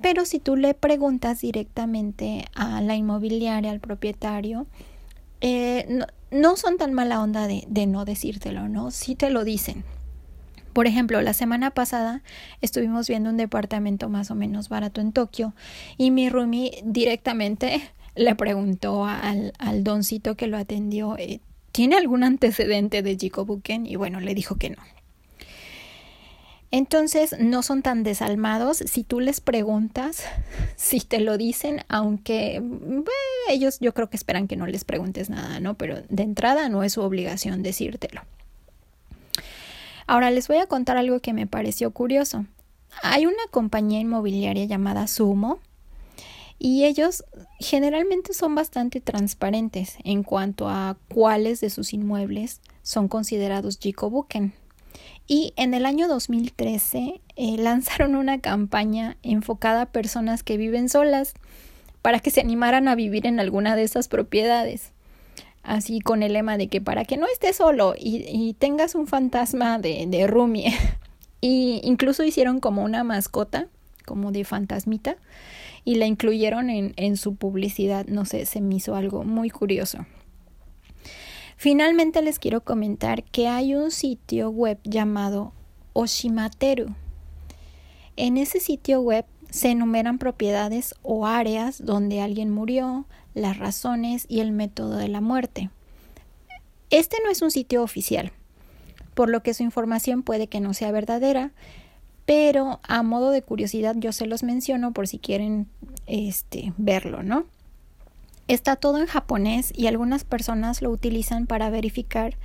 Pero 0.00 0.24
si 0.24 0.38
tú 0.38 0.56
le 0.56 0.74
preguntas 0.74 1.40
directamente 1.40 2.44
a 2.54 2.80
la 2.80 2.94
inmobiliaria, 2.94 3.70
al 3.70 3.80
propietario, 3.80 4.66
eh, 5.40 6.00
no, 6.30 6.56
son 6.56 6.76
tan 6.76 6.92
mala 6.92 7.22
onda 7.22 7.46
de, 7.46 7.64
de 7.68 7.86
no 7.86 8.04
decírtelo, 8.04 8.68
¿no? 8.68 8.90
Si 8.90 9.14
te 9.14 9.30
lo 9.30 9.44
dicen. 9.44 9.84
Por 10.72 10.86
ejemplo, 10.86 11.20
la 11.22 11.32
semana 11.32 11.70
pasada 11.70 12.22
estuvimos 12.60 13.08
viendo 13.08 13.30
un 13.30 13.36
departamento 13.36 14.08
más 14.08 14.30
o 14.30 14.34
menos 14.34 14.68
barato 14.68 15.00
en 15.00 15.12
Tokio 15.12 15.54
y 15.96 16.10
mi 16.10 16.28
roomie 16.28 16.82
directamente 16.84 17.82
le 18.14 18.34
preguntó 18.34 19.04
al, 19.04 19.52
al 19.58 19.82
doncito 19.82 20.36
que 20.36 20.46
lo 20.46 20.56
atendió, 20.56 21.16
eh, 21.18 21.40
¿tiene 21.72 21.96
algún 21.96 22.22
antecedente 22.22 23.02
de 23.02 23.16
Jikobuken? 23.16 23.86
Y 23.86 23.96
bueno, 23.96 24.20
le 24.20 24.34
dijo 24.34 24.56
que 24.56 24.70
no. 24.70 24.82
Entonces 26.70 27.34
no 27.38 27.62
son 27.62 27.82
tan 27.82 28.02
desalmados 28.02 28.78
si 28.78 29.02
tú 29.02 29.20
les 29.20 29.40
preguntas, 29.40 30.22
si 30.76 31.00
te 31.00 31.20
lo 31.20 31.38
dicen, 31.38 31.84
aunque 31.88 32.62
ellos 33.48 33.78
yo 33.80 33.94
creo 33.94 34.10
que 34.10 34.16
esperan 34.16 34.48
que 34.48 34.56
no 34.56 34.66
les 34.66 34.84
preguntes 34.84 35.30
nada, 35.30 35.60
¿no? 35.60 35.74
Pero 35.74 36.02
de 36.08 36.22
entrada 36.22 36.68
no 36.68 36.82
es 36.82 36.92
su 36.92 37.02
obligación 37.02 37.62
decírtelo. 37.62 38.22
Ahora 40.06 40.30
les 40.30 40.48
voy 40.48 40.58
a 40.58 40.66
contar 40.66 40.96
algo 40.96 41.20
que 41.20 41.34
me 41.34 41.46
pareció 41.46 41.90
curioso. 41.90 42.46
Hay 43.02 43.26
una 43.26 43.42
compañía 43.50 44.00
inmobiliaria 44.00 44.64
llamada 44.64 45.06
Sumo 45.06 45.60
y 46.58 46.84
ellos 46.84 47.24
generalmente 47.60 48.32
son 48.32 48.54
bastante 48.54 49.00
transparentes 49.00 49.96
en 50.04 50.22
cuanto 50.22 50.68
a 50.68 50.96
cuáles 51.08 51.60
de 51.60 51.70
sus 51.70 51.92
inmuebles 51.92 52.60
son 52.82 53.08
considerados 53.08 53.78
Jikobuken. 53.78 54.54
Y 55.26 55.52
en 55.56 55.74
el 55.74 55.86
año 55.86 56.08
2013 56.08 57.20
eh, 57.36 57.56
lanzaron 57.58 58.16
una 58.16 58.40
campaña 58.40 59.16
enfocada 59.22 59.82
a 59.82 59.86
personas 59.86 60.42
que 60.42 60.56
viven 60.56 60.88
solas 60.88 61.34
para 62.02 62.20
que 62.20 62.30
se 62.30 62.40
animaran 62.40 62.88
a 62.88 62.94
vivir 62.94 63.26
en 63.26 63.38
alguna 63.40 63.76
de 63.76 63.82
esas 63.82 64.08
propiedades. 64.08 64.92
Así 65.62 66.00
con 66.00 66.22
el 66.22 66.32
lema 66.32 66.56
de 66.56 66.68
que 66.68 66.80
para 66.80 67.04
que 67.04 67.18
no 67.18 67.26
estés 67.26 67.56
solo 67.56 67.94
y, 67.98 68.54
tengas 68.58 68.94
un 68.94 69.06
fantasma 69.06 69.78
de, 69.78 70.06
de 70.08 70.26
Rumi. 70.26 70.66
y 71.40 71.80
incluso 71.84 72.24
hicieron 72.24 72.60
como 72.60 72.82
una 72.82 73.04
mascota, 73.04 73.66
como 74.06 74.32
de 74.32 74.44
fantasmita, 74.44 75.16
y 75.84 75.96
la 75.96 76.06
incluyeron 76.06 76.70
en, 76.70 76.94
en 76.96 77.16
su 77.16 77.36
publicidad. 77.36 78.06
No 78.06 78.24
sé, 78.24 78.46
se 78.46 78.60
me 78.60 78.76
hizo 78.76 78.94
algo 78.94 79.24
muy 79.24 79.50
curioso. 79.50 80.06
Finalmente 81.58 82.22
les 82.22 82.38
quiero 82.38 82.60
comentar 82.60 83.24
que 83.24 83.48
hay 83.48 83.74
un 83.74 83.90
sitio 83.90 84.48
web 84.48 84.78
llamado 84.84 85.52
Oshimateru. 85.92 86.94
En 88.14 88.36
ese 88.36 88.60
sitio 88.60 89.00
web 89.00 89.24
se 89.50 89.70
enumeran 89.70 90.18
propiedades 90.18 90.94
o 91.02 91.26
áreas 91.26 91.84
donde 91.84 92.20
alguien 92.20 92.52
murió, 92.52 93.06
las 93.34 93.58
razones 93.58 94.24
y 94.28 94.38
el 94.38 94.52
método 94.52 94.98
de 94.98 95.08
la 95.08 95.20
muerte. 95.20 95.68
Este 96.90 97.16
no 97.24 97.30
es 97.30 97.42
un 97.42 97.50
sitio 97.50 97.82
oficial, 97.82 98.30
por 99.14 99.28
lo 99.28 99.42
que 99.42 99.52
su 99.52 99.64
información 99.64 100.22
puede 100.22 100.46
que 100.46 100.60
no 100.60 100.74
sea 100.74 100.92
verdadera, 100.92 101.50
pero 102.24 102.78
a 102.84 103.02
modo 103.02 103.32
de 103.32 103.42
curiosidad 103.42 103.96
yo 103.98 104.12
se 104.12 104.26
los 104.26 104.44
menciono 104.44 104.92
por 104.92 105.08
si 105.08 105.18
quieren 105.18 105.66
este 106.06 106.72
verlo, 106.76 107.24
¿no? 107.24 107.46
Está 108.48 108.76
todo 108.76 108.98
en 108.98 109.06
japonés 109.06 109.72
y 109.76 109.86
algunas 109.86 110.24
personas 110.24 110.82
lo 110.82 110.90
utilizan 110.90 111.46
para 111.46 111.70
verificar 111.70 112.36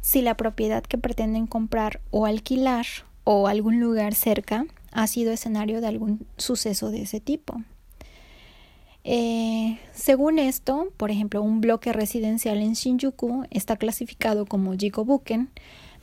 si 0.00 0.22
la 0.22 0.36
propiedad 0.36 0.82
que 0.82 0.96
pretenden 0.96 1.46
comprar 1.46 2.00
o 2.10 2.24
alquilar 2.24 2.86
o 3.24 3.48
algún 3.48 3.80
lugar 3.80 4.14
cerca 4.14 4.64
ha 4.92 5.06
sido 5.06 5.32
escenario 5.32 5.80
de 5.80 5.88
algún 5.88 6.26
suceso 6.36 6.90
de 6.90 7.02
ese 7.02 7.20
tipo. 7.20 7.62
Eh, 9.02 9.78
según 9.92 10.38
esto, 10.38 10.92
por 10.96 11.10
ejemplo, 11.10 11.42
un 11.42 11.60
bloque 11.60 11.92
residencial 11.92 12.58
en 12.58 12.74
Shinjuku 12.74 13.44
está 13.50 13.76
clasificado 13.76 14.46
como 14.46 14.76
Jikobuken, 14.76 15.50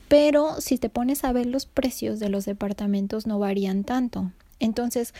pero 0.07 0.59
si 0.61 0.77
te 0.77 0.89
pones 0.89 1.23
a 1.23 1.31
ver 1.31 1.45
los 1.45 1.65
precios 1.65 2.19
de 2.19 2.29
los 2.29 2.45
departamentos 2.45 3.27
no 3.27 3.39
varían 3.39 3.83
tanto. 3.83 4.31
Entonces, 4.59 5.13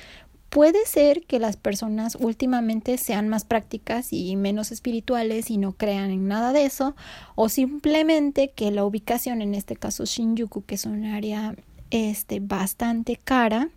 puede 0.50 0.86
ser 0.86 1.24
que 1.24 1.39
las 1.39 1.58
personas 1.58 2.16
últimamente 2.20 2.98
sean 2.98 3.30
más 3.30 3.46
prácticas 3.46 4.13
y 4.13 4.36
menos 4.36 4.72
espirituales 4.72 5.50
y 5.50 5.58
no 5.58 5.74
crean 5.74 6.12
en 6.12 6.27
nada 6.27 6.54
de 6.54 6.66
eso, 6.66 6.96
o 7.36 7.50
simplemente 7.50 8.51
que 8.56 8.72
la 8.72 8.86
ubicación, 8.86 9.42
en 9.42 9.56
este 9.56 9.75
caso 9.75 10.06
Shinjuku, 10.06 10.63
que 10.63 10.75
es 10.75 10.86
un 10.86 11.06
área 11.06 11.56
este, 11.92 12.39
bastante 12.39 13.20
cara, 13.24 13.70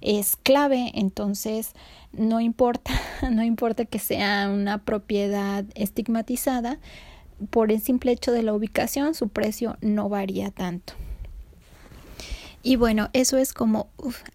es 0.00 0.36
clave, 0.36 0.92
entonces 0.94 1.72
no 2.12 2.40
importa, 2.40 2.92
no 3.30 3.42
importa 3.42 3.84
que 3.84 3.98
sea 3.98 4.50
una 4.52 4.78
propiedad 4.78 5.64
estigmatizada, 5.74 6.78
por 7.48 7.72
el 7.72 7.80
simple 7.80 8.12
hecho 8.12 8.32
de 8.32 8.42
la 8.42 8.52
ubicación 8.52 9.14
su 9.14 9.28
precio 9.28 9.78
no 9.80 10.10
varía 10.10 10.50
tanto. 10.50 10.92
Y 12.62 12.76
bueno, 12.76 13.08
eso 13.12 13.38
es 13.38 13.52
como 13.54 13.88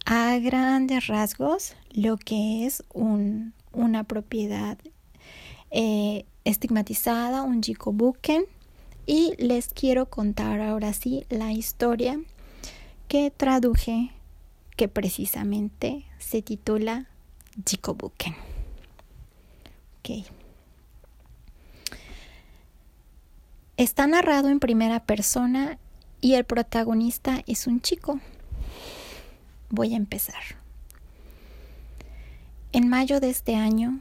a 0.04 0.38
grandes 0.38 1.06
rasgos 1.06 1.76
lo 1.90 2.16
que 2.16 2.66
es 2.66 2.82
un, 2.92 3.52
una 3.72 4.04
propiedad 4.04 4.78
eh, 5.70 6.24
estigmatizada, 6.44 7.42
un 7.42 7.62
jikobuken. 7.62 8.44
Y 9.06 9.34
les 9.38 9.68
quiero 9.68 10.06
contar 10.06 10.60
ahora 10.60 10.92
sí 10.92 11.24
la 11.28 11.52
historia 11.52 12.18
que 13.06 13.30
traduje, 13.30 14.10
que 14.76 14.88
precisamente 14.88 16.04
se 16.18 16.42
titula 16.42 17.06
Jikobuken. 17.64 18.34
Okay. 20.00 20.26
Está 23.76 24.08
narrado 24.08 24.48
en 24.48 24.58
primera 24.58 25.04
persona 25.04 25.78
y 26.20 26.34
el 26.34 26.44
protagonista 26.44 27.42
es 27.46 27.66
un 27.66 27.80
chico. 27.80 28.20
Voy 29.70 29.94
a 29.94 29.96
empezar. 29.96 30.42
En 32.72 32.88
mayo 32.88 33.20
de 33.20 33.30
este 33.30 33.56
año 33.56 34.00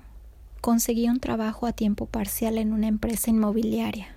conseguí 0.62 1.08
un 1.08 1.20
trabajo 1.20 1.68
a 1.68 1.74
tiempo 1.74 2.06
parcial 2.08 2.58
en 2.58 2.74
una 2.74 2.88
empresa 2.88 3.30
inmobiliaria. 3.30 4.08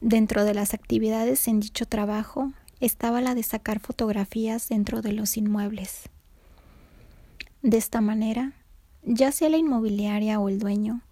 Dentro 0.00 0.44
de 0.44 0.54
las 0.54 0.74
actividades 0.74 1.46
en 1.46 1.60
dicho 1.60 1.86
trabajo 1.86 2.52
estaba 2.80 3.20
la 3.20 3.34
de 3.34 3.42
sacar 3.42 3.78
fotografías 3.78 4.68
dentro 4.68 5.02
de 5.02 5.12
los 5.12 5.36
inmuebles. 5.36 6.08
De 7.62 7.76
esta 7.76 8.00
manera, 8.00 8.54
ya 9.04 9.30
sea 9.30 9.48
la 9.48 9.58
inmobiliaria 9.58 10.40
o 10.40 10.48
el 10.48 10.58
dueño, 10.58 11.02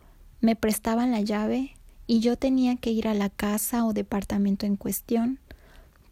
me 0.40 0.56
prestaban 0.56 1.12
la 1.12 1.20
llave 1.20 1.76
y 2.10 2.18
yo 2.18 2.36
tenía 2.36 2.74
que 2.74 2.90
ir 2.90 3.06
a 3.06 3.14
la 3.14 3.30
casa 3.30 3.84
o 3.84 3.92
departamento 3.92 4.66
en 4.66 4.74
cuestión, 4.74 5.38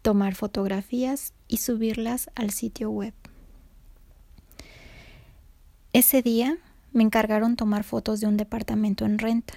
tomar 0.00 0.36
fotografías 0.36 1.32
y 1.48 1.56
subirlas 1.56 2.30
al 2.36 2.50
sitio 2.50 2.88
web. 2.88 3.14
Ese 5.92 6.22
día 6.22 6.56
me 6.92 7.02
encargaron 7.02 7.56
tomar 7.56 7.82
fotos 7.82 8.20
de 8.20 8.28
un 8.28 8.36
departamento 8.36 9.06
en 9.06 9.18
renta. 9.18 9.54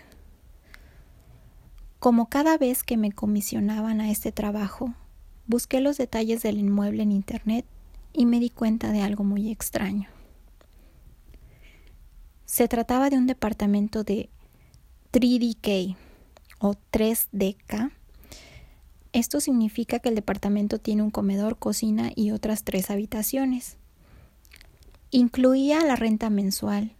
Como 1.99 2.27
cada 2.27 2.57
vez 2.57 2.81
que 2.81 2.97
me 2.97 3.11
comisionaban 3.11 4.01
a 4.01 4.09
este 4.09 4.31
trabajo, 4.31 4.95
busqué 5.45 5.79
los 5.79 5.99
detalles 5.99 6.41
del 6.41 6.57
inmueble 6.57 7.03
en 7.03 7.11
Internet 7.11 7.67
y 8.13 8.25
me 8.25 8.39
di 8.39 8.49
cuenta 8.49 8.91
de 8.91 9.03
algo 9.03 9.23
muy 9.23 9.51
extraño. 9.51 10.09
Se 12.47 12.67
trataba 12.67 13.11
de 13.11 13.19
un 13.19 13.27
departamento 13.27 14.03
de 14.03 14.31
3DK, 15.11 15.97
o 16.61 16.75
3DK. 16.91 17.91
Esto 19.13 19.41
significa 19.41 19.99
que 19.99 20.09
el 20.09 20.15
departamento 20.15 20.77
tiene 20.77 21.01
un 21.01 21.09
comedor, 21.09 21.57
cocina 21.57 22.11
y 22.15 22.31
otras 22.31 22.63
tres 22.63 22.89
habitaciones. 22.89 23.77
Incluía 25.09 25.83
la 25.83 25.97
renta 25.97 26.29
mensual, 26.29 26.93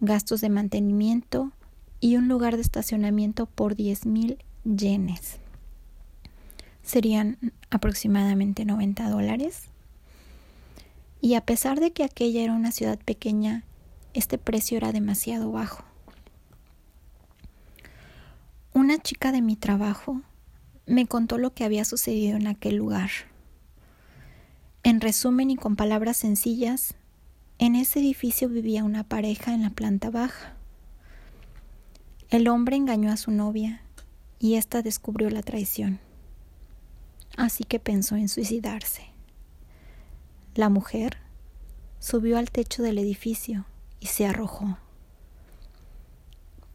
gastos 0.00 0.40
de 0.40 0.48
mantenimiento 0.48 1.52
y 2.00 2.16
un 2.16 2.28
lugar 2.28 2.56
de 2.56 2.62
estacionamiento 2.62 3.46
por 3.46 3.74
10 3.74 4.06
mil 4.06 4.38
yenes. 4.64 5.38
serían 6.82 7.36
aproximadamente 7.70 8.64
90 8.64 9.10
dólares. 9.10 9.64
Y 11.20 11.34
a 11.34 11.40
pesar 11.40 11.80
de 11.80 11.90
que 11.90 12.04
aquella 12.04 12.42
era 12.42 12.52
una 12.52 12.70
ciudad 12.70 12.98
pequeña, 13.04 13.64
este 14.14 14.38
precio 14.38 14.76
era 14.76 14.92
demasiado 14.92 15.50
bajo. 15.50 15.85
Una 18.76 18.98
chica 18.98 19.32
de 19.32 19.40
mi 19.40 19.56
trabajo 19.56 20.20
me 20.84 21.06
contó 21.06 21.38
lo 21.38 21.54
que 21.54 21.64
había 21.64 21.86
sucedido 21.86 22.36
en 22.36 22.46
aquel 22.46 22.76
lugar. 22.76 23.08
En 24.82 25.00
resumen 25.00 25.50
y 25.50 25.56
con 25.56 25.76
palabras 25.76 26.18
sencillas, 26.18 26.94
en 27.58 27.74
ese 27.74 28.00
edificio 28.00 28.50
vivía 28.50 28.84
una 28.84 29.02
pareja 29.02 29.54
en 29.54 29.62
la 29.62 29.70
planta 29.70 30.10
baja. 30.10 30.56
El 32.28 32.48
hombre 32.48 32.76
engañó 32.76 33.10
a 33.10 33.16
su 33.16 33.30
novia 33.30 33.80
y 34.38 34.56
ésta 34.56 34.82
descubrió 34.82 35.30
la 35.30 35.40
traición. 35.40 35.98
Así 37.38 37.64
que 37.64 37.80
pensó 37.80 38.16
en 38.16 38.28
suicidarse. 38.28 39.06
La 40.54 40.68
mujer 40.68 41.16
subió 41.98 42.36
al 42.36 42.50
techo 42.50 42.82
del 42.82 42.98
edificio 42.98 43.64
y 44.00 44.08
se 44.08 44.26
arrojó, 44.26 44.76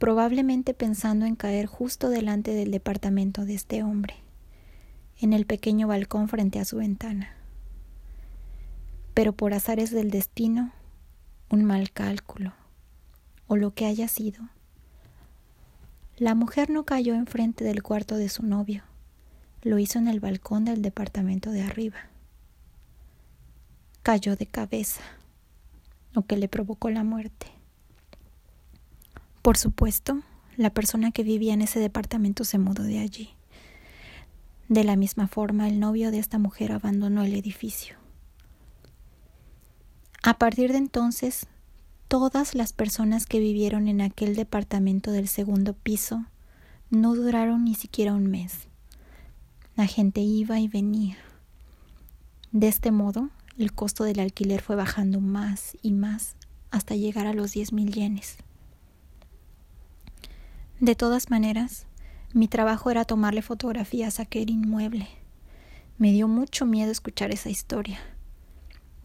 probablemente 0.02 0.74
pensando 0.74 1.28
en 1.28 1.36
caer 1.36 1.68
justo 1.68 2.10
delante 2.10 2.56
del 2.56 2.72
departamento 2.72 3.46
de 3.46 3.54
este 3.54 3.84
hombre, 3.84 4.16
en 5.20 5.32
el 5.32 5.46
pequeño 5.46 5.88
balcón 5.88 6.28
frente 6.28 6.58
a 6.58 6.66
su 6.66 6.78
ventana. 6.78 7.36
Pero 9.14 9.34
por 9.34 9.54
azares 9.54 9.92
del 9.92 10.10
destino, 10.10 10.74
un 11.52 11.64
mal 11.64 11.92
cálculo, 11.92 12.54
o 13.46 13.58
lo 13.58 13.76
que 13.76 13.86
haya 13.86 14.08
sido, 14.08 14.50
la 16.18 16.34
mujer 16.34 16.72
no 16.72 16.84
cayó 16.84 17.14
enfrente 17.14 17.64
del 17.64 17.84
cuarto 17.84 18.18
de 18.18 18.30
su 18.30 18.44
novio, 18.44 18.84
lo 19.62 19.78
hizo 19.78 20.00
en 20.00 20.08
el 20.08 20.20
balcón 20.20 20.66
del 20.66 20.82
departamento 20.82 21.52
de 21.52 21.62
arriba 21.62 22.12
cayó 24.02 24.36
de 24.36 24.48
cabeza, 24.48 25.04
lo 26.14 26.26
que 26.26 26.36
le 26.36 26.48
provocó 26.48 26.90
la 26.90 27.04
muerte. 27.04 27.61
Por 29.42 29.58
supuesto, 29.58 30.22
la 30.58 30.70
persona 30.70 31.12
que 31.12 31.24
vivía 31.24 31.54
en 31.54 31.62
ese 31.62 31.80
departamento 31.80 32.44
se 32.44 32.60
mudó 32.60 32.84
de 32.84 33.00
allí. 33.00 33.32
De 34.70 34.84
la 34.84 34.96
misma 34.96 35.28
forma, 35.28 35.68
el 35.68 35.80
novio 35.80 36.12
de 36.12 36.20
esta 36.20 36.38
mujer 36.38 36.72
abandonó 36.72 37.24
el 37.24 37.34
edificio. 37.34 37.96
A 40.24 40.38
partir 40.38 40.72
de 40.72 40.78
entonces, 40.78 41.48
todas 42.08 42.54
las 42.54 42.72
personas 42.72 43.26
que 43.26 43.40
vivieron 43.40 43.88
en 43.88 44.02
aquel 44.02 44.36
departamento 44.36 45.12
del 45.12 45.28
segundo 45.28 45.74
piso 45.74 46.26
no 46.92 47.16
duraron 47.16 47.64
ni 47.64 47.74
siquiera 47.74 48.14
un 48.14 48.28
mes. 48.28 48.68
La 49.76 49.88
gente 49.88 50.22
iba 50.22 50.60
y 50.60 50.68
venía. 50.68 51.18
De 52.52 52.68
este 52.68 52.92
modo, 52.92 53.30
el 53.58 53.74
costo 53.74 54.04
del 54.04 54.20
alquiler 54.20 54.62
fue 54.62 54.76
bajando 54.76 55.20
más 55.20 55.76
y 55.82 55.92
más 55.94 56.36
hasta 56.70 56.96
llegar 56.96 57.26
a 57.26 57.34
los 57.34 57.54
diez 57.54 57.74
mil 57.74 57.92
yenes. 57.92 58.38
De 60.82 60.96
todas 60.96 61.30
maneras, 61.30 61.86
mi 62.34 62.48
trabajo 62.48 62.90
era 62.90 63.06
tomarle 63.06 63.44
fotografías 63.44 64.20
a 64.20 64.24
aquel 64.24 64.50
inmueble. 64.50 65.08
Me 66.00 66.12
dio 66.12 66.28
mucho 66.28 66.66
miedo 66.66 66.92
escuchar 66.92 67.30
esa 67.30 67.52
historia, 67.52 68.00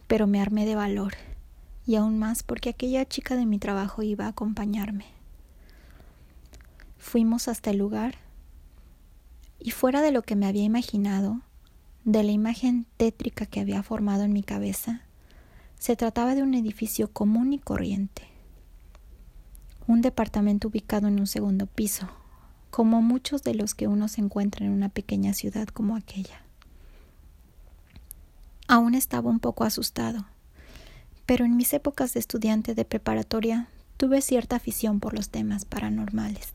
pero 0.07 0.25
me 0.25 0.41
armé 0.41 0.65
de 0.65 0.73
valor, 0.73 1.13
y 1.85 1.95
aún 1.95 2.17
más 2.17 2.41
porque 2.41 2.69
aquella 2.69 3.05
chica 3.05 3.35
de 3.35 3.45
mi 3.45 3.59
trabajo 3.59 4.01
iba 4.01 4.25
a 4.25 4.29
acompañarme. 4.29 5.05
Fuimos 6.97 7.47
hasta 7.47 7.69
el 7.69 7.77
lugar, 7.77 8.15
y 9.59 9.69
fuera 9.69 10.01
de 10.01 10.11
lo 10.11 10.23
que 10.23 10.35
me 10.35 10.47
había 10.47 10.63
imaginado, 10.63 11.41
de 12.05 12.23
la 12.23 12.31
imagen 12.31 12.87
tétrica 12.97 13.45
que 13.45 13.59
había 13.59 13.83
formado 13.83 14.23
en 14.23 14.33
mi 14.33 14.41
cabeza, 14.41 15.03
se 15.77 15.95
trataba 15.95 16.33
de 16.33 16.41
un 16.41 16.55
edificio 16.55 17.13
común 17.13 17.53
y 17.53 17.59
corriente. 17.59 18.36
Un 19.87 20.01
departamento 20.01 20.67
ubicado 20.67 21.07
en 21.07 21.17
un 21.17 21.27
segundo 21.27 21.65
piso, 21.65 22.09
como 22.71 23.01
muchos 23.01 23.41
de 23.43 23.55
los 23.55 23.73
que 23.73 23.87
uno 23.87 24.09
se 24.09 24.19
encuentra 24.19 24.65
en 24.65 24.73
una 24.73 24.89
pequeña 24.89 25.33
ciudad 25.33 25.67
como 25.69 25.95
aquella. 25.95 26.41
Aún 28.67 28.95
estaba 28.95 29.29
un 29.29 29.39
poco 29.39 29.63
asustado, 29.63 30.25
pero 31.25 31.45
en 31.45 31.55
mis 31.55 31.71
épocas 31.71 32.13
de 32.13 32.19
estudiante 32.19 32.75
de 32.75 32.83
preparatoria 32.83 33.69
tuve 33.95 34.21
cierta 34.21 34.57
afición 34.57 34.99
por 34.99 35.13
los 35.13 35.29
temas 35.29 35.63
paranormales. 35.63 36.53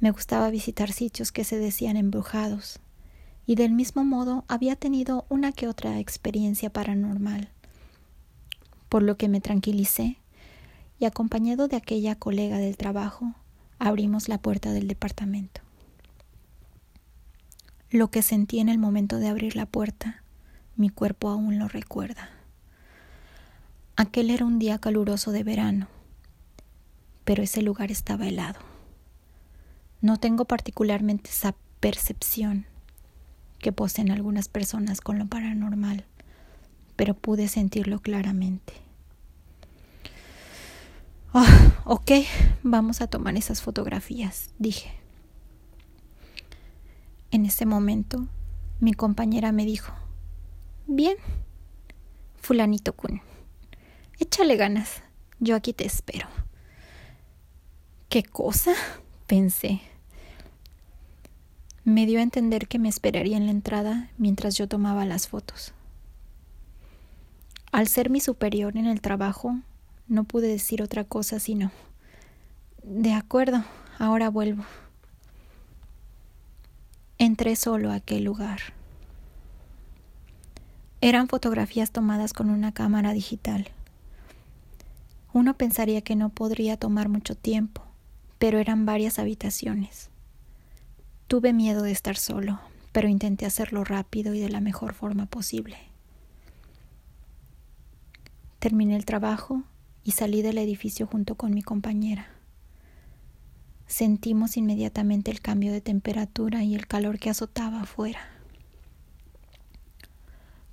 Me 0.00 0.10
gustaba 0.10 0.50
visitar 0.50 0.90
sitios 0.90 1.30
que 1.30 1.44
se 1.44 1.58
decían 1.60 1.96
embrujados, 1.96 2.80
y 3.46 3.54
del 3.54 3.70
mismo 3.70 4.04
modo 4.04 4.44
había 4.48 4.74
tenido 4.74 5.26
una 5.28 5.52
que 5.52 5.68
otra 5.68 6.00
experiencia 6.00 6.70
paranormal, 6.70 7.50
por 8.88 9.04
lo 9.04 9.16
que 9.16 9.28
me 9.28 9.40
tranquilicé 9.40 10.18
y 10.98 11.04
acompañado 11.04 11.68
de 11.68 11.76
aquella 11.76 12.14
colega 12.14 12.58
del 12.58 12.76
trabajo, 12.76 13.34
abrimos 13.78 14.28
la 14.28 14.38
puerta 14.38 14.72
del 14.72 14.88
departamento. 14.88 15.60
Lo 17.90 18.10
que 18.10 18.22
sentí 18.22 18.58
en 18.60 18.68
el 18.68 18.78
momento 18.78 19.18
de 19.18 19.28
abrir 19.28 19.56
la 19.56 19.66
puerta, 19.66 20.22
mi 20.76 20.88
cuerpo 20.88 21.28
aún 21.28 21.58
lo 21.58 21.68
recuerda. 21.68 22.28
Aquel 23.96 24.30
era 24.30 24.44
un 24.44 24.58
día 24.58 24.78
caluroso 24.78 25.30
de 25.30 25.44
verano, 25.44 25.86
pero 27.24 27.42
ese 27.42 27.62
lugar 27.62 27.92
estaba 27.92 28.26
helado. 28.26 28.58
No 30.00 30.18
tengo 30.18 30.44
particularmente 30.44 31.30
esa 31.30 31.54
percepción 31.80 32.66
que 33.60 33.72
poseen 33.72 34.10
algunas 34.10 34.48
personas 34.48 35.00
con 35.00 35.18
lo 35.18 35.26
paranormal, 35.26 36.04
pero 36.96 37.14
pude 37.14 37.48
sentirlo 37.48 38.00
claramente. 38.00 38.83
Ah, 41.36 41.82
ok, 41.84 42.12
vamos 42.62 43.00
a 43.00 43.08
tomar 43.08 43.36
esas 43.36 43.60
fotografías, 43.60 44.50
dije. 44.60 44.92
En 47.32 47.44
ese 47.44 47.66
momento, 47.66 48.28
mi 48.78 48.92
compañera 48.92 49.50
me 49.50 49.64
dijo, 49.64 49.92
bien, 50.86 51.16
fulanito 52.40 52.92
Kun, 52.92 53.20
échale 54.20 54.54
ganas, 54.54 55.02
yo 55.40 55.56
aquí 55.56 55.72
te 55.72 55.84
espero. 55.84 56.28
¿Qué 58.08 58.22
cosa? 58.22 58.72
pensé. 59.26 59.80
Me 61.82 62.06
dio 62.06 62.20
a 62.20 62.22
entender 62.22 62.68
que 62.68 62.78
me 62.78 62.88
esperaría 62.88 63.36
en 63.36 63.46
la 63.46 63.50
entrada 63.50 64.08
mientras 64.18 64.56
yo 64.56 64.68
tomaba 64.68 65.04
las 65.04 65.26
fotos. 65.26 65.74
Al 67.72 67.88
ser 67.88 68.08
mi 68.08 68.20
superior 68.20 68.76
en 68.76 68.86
el 68.86 69.00
trabajo, 69.00 69.56
no 70.06 70.24
pude 70.24 70.48
decir 70.48 70.82
otra 70.82 71.04
cosa 71.04 71.38
sino 71.40 71.70
De 72.82 73.12
acuerdo, 73.14 73.64
ahora 73.98 74.28
vuelvo. 74.28 74.64
Entré 77.18 77.56
solo 77.56 77.90
a 77.90 77.96
aquel 77.96 78.24
lugar. 78.24 78.60
Eran 81.00 81.28
fotografías 81.28 81.90
tomadas 81.90 82.32
con 82.32 82.50
una 82.50 82.72
cámara 82.72 83.12
digital. 83.12 83.68
Uno 85.32 85.54
pensaría 85.54 86.00
que 86.02 86.16
no 86.16 86.28
podría 86.28 86.76
tomar 86.76 87.08
mucho 87.08 87.34
tiempo, 87.34 87.82
pero 88.38 88.58
eran 88.58 88.86
varias 88.86 89.18
habitaciones. 89.18 90.10
Tuve 91.28 91.52
miedo 91.52 91.82
de 91.82 91.92
estar 91.92 92.16
solo, 92.16 92.60
pero 92.92 93.08
intenté 93.08 93.46
hacerlo 93.46 93.84
rápido 93.84 94.34
y 94.34 94.40
de 94.40 94.48
la 94.48 94.60
mejor 94.60 94.94
forma 94.94 95.26
posible. 95.26 95.76
Terminé 98.58 98.96
el 98.96 99.04
trabajo 99.04 99.62
y 100.04 100.12
salí 100.12 100.42
del 100.42 100.58
edificio 100.58 101.06
junto 101.06 101.34
con 101.34 101.54
mi 101.54 101.62
compañera. 101.62 102.28
Sentimos 103.86 104.56
inmediatamente 104.56 105.30
el 105.30 105.40
cambio 105.40 105.72
de 105.72 105.80
temperatura 105.80 106.62
y 106.62 106.74
el 106.74 106.86
calor 106.86 107.18
que 107.18 107.30
azotaba 107.30 107.82
afuera. 107.82 108.20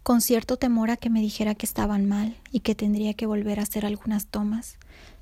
Con 0.04 0.22
cierto 0.22 0.58
temor 0.58 0.92
a 0.92 0.98
que 0.98 1.10
me 1.10 1.22
dijera 1.22 1.56
que 1.56 1.66
estaban 1.66 2.08
mal 2.08 2.36
y 2.52 2.62
que 2.62 2.76
tendría 2.76 3.14
que 3.14 3.26
volver 3.26 3.60
a 3.60 3.64
hacer 3.64 3.86
algunas 3.86 4.26
tomas, 4.26 4.78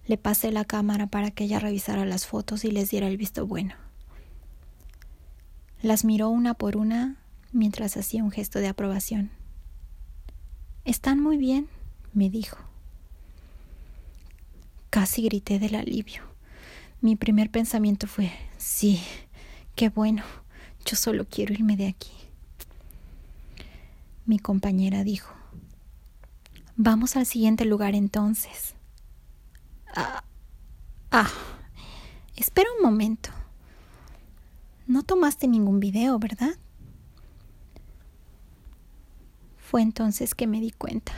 le 0.08 0.18
pasé 0.18 0.52
la 0.52 0.66
cámara 0.66 1.08
para 1.08 1.32
que 1.32 1.44
ella 1.44 1.60
revisara 1.60 2.06
las 2.06 2.26
fotos 2.26 2.66
y 2.66 2.72
les 2.72 2.90
diera 2.90 3.08
el 3.08 3.18
visto 3.18 3.46
bueno. 3.46 3.76
Las 5.82 6.06
miró 6.06 6.30
una 6.30 6.54
por 6.54 6.78
una 6.78 7.18
mientras 7.52 7.98
hacía 7.98 8.24
un 8.24 8.32
gesto 8.32 8.60
de 8.60 8.68
aprobación. 8.68 9.32
Están 10.86 11.20
muy 11.20 11.38
bien, 11.38 11.68
me 12.14 12.30
dijo. 12.30 12.69
Casi 15.00 15.22
grité 15.22 15.60
del 15.60 15.76
alivio. 15.76 16.24
Mi 17.00 17.16
primer 17.16 17.50
pensamiento 17.50 18.06
fue, 18.06 18.34
sí, 18.58 19.02
qué 19.74 19.88
bueno, 19.88 20.24
yo 20.86 20.98
solo 20.98 21.26
quiero 21.26 21.54
irme 21.54 21.78
de 21.78 21.88
aquí. 21.88 22.12
Mi 24.26 24.40
compañera 24.40 25.06
dijo, 25.06 25.34
vamos 26.76 27.16
al 27.16 27.26
siguiente 27.26 27.64
lugar 27.64 27.96
entonces. 27.96 28.76
Ah, 29.96 30.26
ah, 31.12 31.32
espera 32.36 32.68
un 32.78 32.84
momento. 32.84 33.30
No 34.86 35.04
tomaste 35.04 35.48
ningún 35.48 35.80
video, 35.80 36.20
¿verdad? 36.20 36.58
Fue 39.60 39.82
entonces 39.82 40.36
que 40.36 40.46
me 40.46 40.60
di 40.60 40.72
cuenta. 40.72 41.14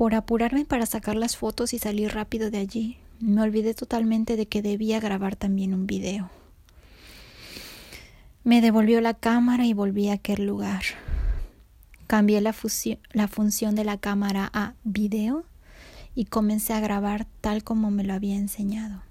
Por 0.00 0.14
apurarme 0.14 0.64
para 0.64 0.86
sacar 0.86 1.14
las 1.14 1.36
fotos 1.36 1.74
y 1.74 1.78
salir 1.78 2.14
rápido 2.14 2.50
de 2.50 2.56
allí, 2.56 2.96
me 3.18 3.42
olvidé 3.42 3.74
totalmente 3.74 4.36
de 4.36 4.46
que 4.46 4.62
debía 4.62 4.98
grabar 4.98 5.36
también 5.36 5.74
un 5.74 5.86
video. 5.86 6.30
Me 8.42 8.62
devolvió 8.62 9.02
la 9.02 9.12
cámara 9.12 9.66
y 9.66 9.74
volví 9.74 10.08
a 10.08 10.14
aquel 10.14 10.46
lugar. 10.46 10.80
Cambié 12.06 12.40
la, 12.40 12.54
la, 13.12 13.28
función 13.28 13.74
de 13.74 13.84
la 13.84 13.98
cámara 13.98 14.50
a 14.54 14.72
video 14.84 15.44
y 16.14 16.24
comencé 16.24 16.72
a 16.72 16.80
grabar 16.80 17.26
tal 17.42 17.62
como 17.62 17.90
me 17.90 18.02
lo 18.02 18.14
había 18.14 18.36
enseñado. 18.36 19.02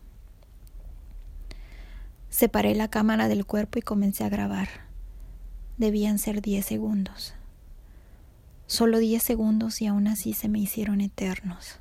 Separé 2.32 2.74
la 2.74 2.88
cámara 2.88 3.28
del 3.28 3.46
cuerpo 3.46 3.78
y 3.78 3.84
comencé 3.84 4.24
a 4.24 4.30
grabar. 4.30 4.70
Debían 5.78 6.18
ser 6.18 6.42
diez 6.42 6.66
segundos. 6.66 7.36
Solo 8.70 9.00
diez 9.00 9.24
segundos 9.24 9.82
y 9.82 9.88
aún 9.88 10.08
así 10.08 10.34
se 10.34 10.48
me 10.48 10.60
hicieron 10.60 11.02
eternos. 11.02 11.80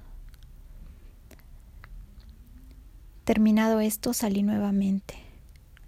Terminado 3.24 3.80
esto, 3.80 4.14
salí 4.14 4.42
nuevamente. 4.42 5.16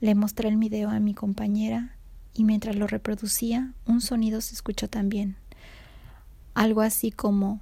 Le 0.01 0.15
mostré 0.15 0.51
el 0.51 0.59
video 0.59 0.91
a 0.91 1.01
mi 1.01 1.15
compañera 1.15 1.97
y 2.35 2.45
mientras 2.45 2.77
lo 2.77 2.87
reproducía, 2.87 3.73
un 3.87 4.03
sonido 4.03 4.43
se 4.43 4.53
escuchó 4.53 4.91
también. 4.91 5.37
Algo 6.53 6.83
así 6.83 7.11
como 7.11 7.61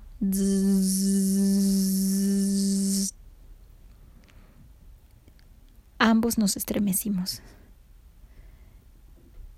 Ambos 6.01 6.39
nos 6.39 6.57
estremecimos. 6.57 7.41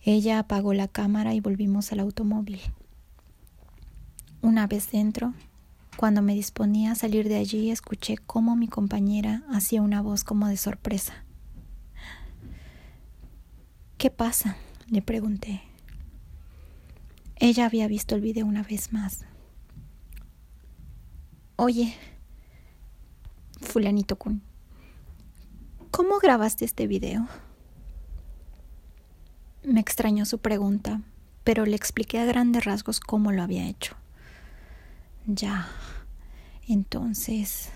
Ella 0.05 0.39
apagó 0.39 0.75
la 0.75 0.87
cámara 0.87 1.33
y 1.33 1.41
volvimos 1.41 1.93
al 1.93 2.01
automóvil. 2.01 2.61
Una 4.43 4.67
vez 4.67 4.91
dentro, 4.91 5.35
cuando 5.97 6.23
me 6.23 6.35
disponía 6.35 6.93
a 6.93 6.95
salir 6.95 7.29
de 7.29 7.37
allí, 7.37 7.71
escuché 7.71 8.17
cómo 8.17 8.57
mi 8.57 8.69
compañera 8.69 9.43
hacía 9.53 9.83
una 9.83 10.01
voz 10.01 10.25
como 10.25 10.49
de 10.49 10.57
sorpresa. 10.57 11.25
¿Qué 13.99 14.11
pasa? 14.11 14.57
le 14.89 15.03
pregunté. 15.03 15.63
Ella 17.37 17.67
había 17.67 17.87
visto 17.87 18.15
el 18.15 18.23
video 18.23 18.47
una 18.47 18.63
vez 18.63 18.93
más. 18.93 19.25
Oye, 21.57 21.95
fulanito 23.61 24.17
Kun, 24.17 24.43
¿cómo 25.91 26.19
grabaste 26.19 26.65
este 26.65 26.87
video? 26.87 27.29
Me 29.63 29.81
extrañó 29.81 30.25
su 30.25 30.39
pregunta, 30.39 31.03
pero 31.45 31.67
le 31.67 31.77
expliqué 31.77 32.19
a 32.19 32.25
grandes 32.25 32.65
rasgos 32.65 33.01
cómo 33.01 33.31
lo 33.31 33.43
había 33.43 33.69
hecho. 33.69 34.00
Ya. 35.35 35.69
Entonces, 36.67 37.71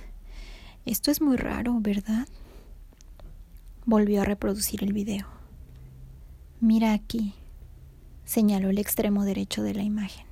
esto 0.86 1.12
es 1.12 1.20
muy 1.20 1.36
raro, 1.36 1.78
¿verdad? 1.80 2.26
Volvió 3.86 4.22
a 4.22 4.24
reproducir 4.24 4.82
el 4.82 4.92
video. 4.92 5.26
Mira 6.60 6.92
aquí, 6.92 7.34
señaló 8.24 8.70
el 8.70 8.78
extremo 8.78 9.24
derecho 9.24 9.62
de 9.62 9.74
la 9.74 9.82
imagen. 9.82 10.26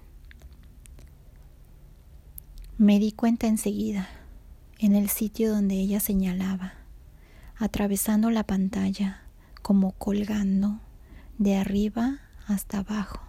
Me 2.77 2.99
di 2.99 3.13
cuenta 3.13 3.47
enseguida, 3.47 4.09
en 4.81 4.97
el 4.97 5.09
sitio 5.09 5.53
donde 5.53 5.77
ella 5.77 6.01
señalaba, 6.01 6.73
atravesando 7.57 8.31
la 8.31 8.43
pantalla, 8.43 9.23
como 9.63 9.93
colgando 9.93 10.81
de 11.39 11.57
arriba 11.57 12.19
hasta 12.49 12.79
abajo, 12.79 13.21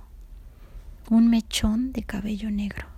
un 1.11 1.29
mechón 1.29 1.91
de 1.91 2.01
cabello 2.01 2.49
negro. 2.49 2.92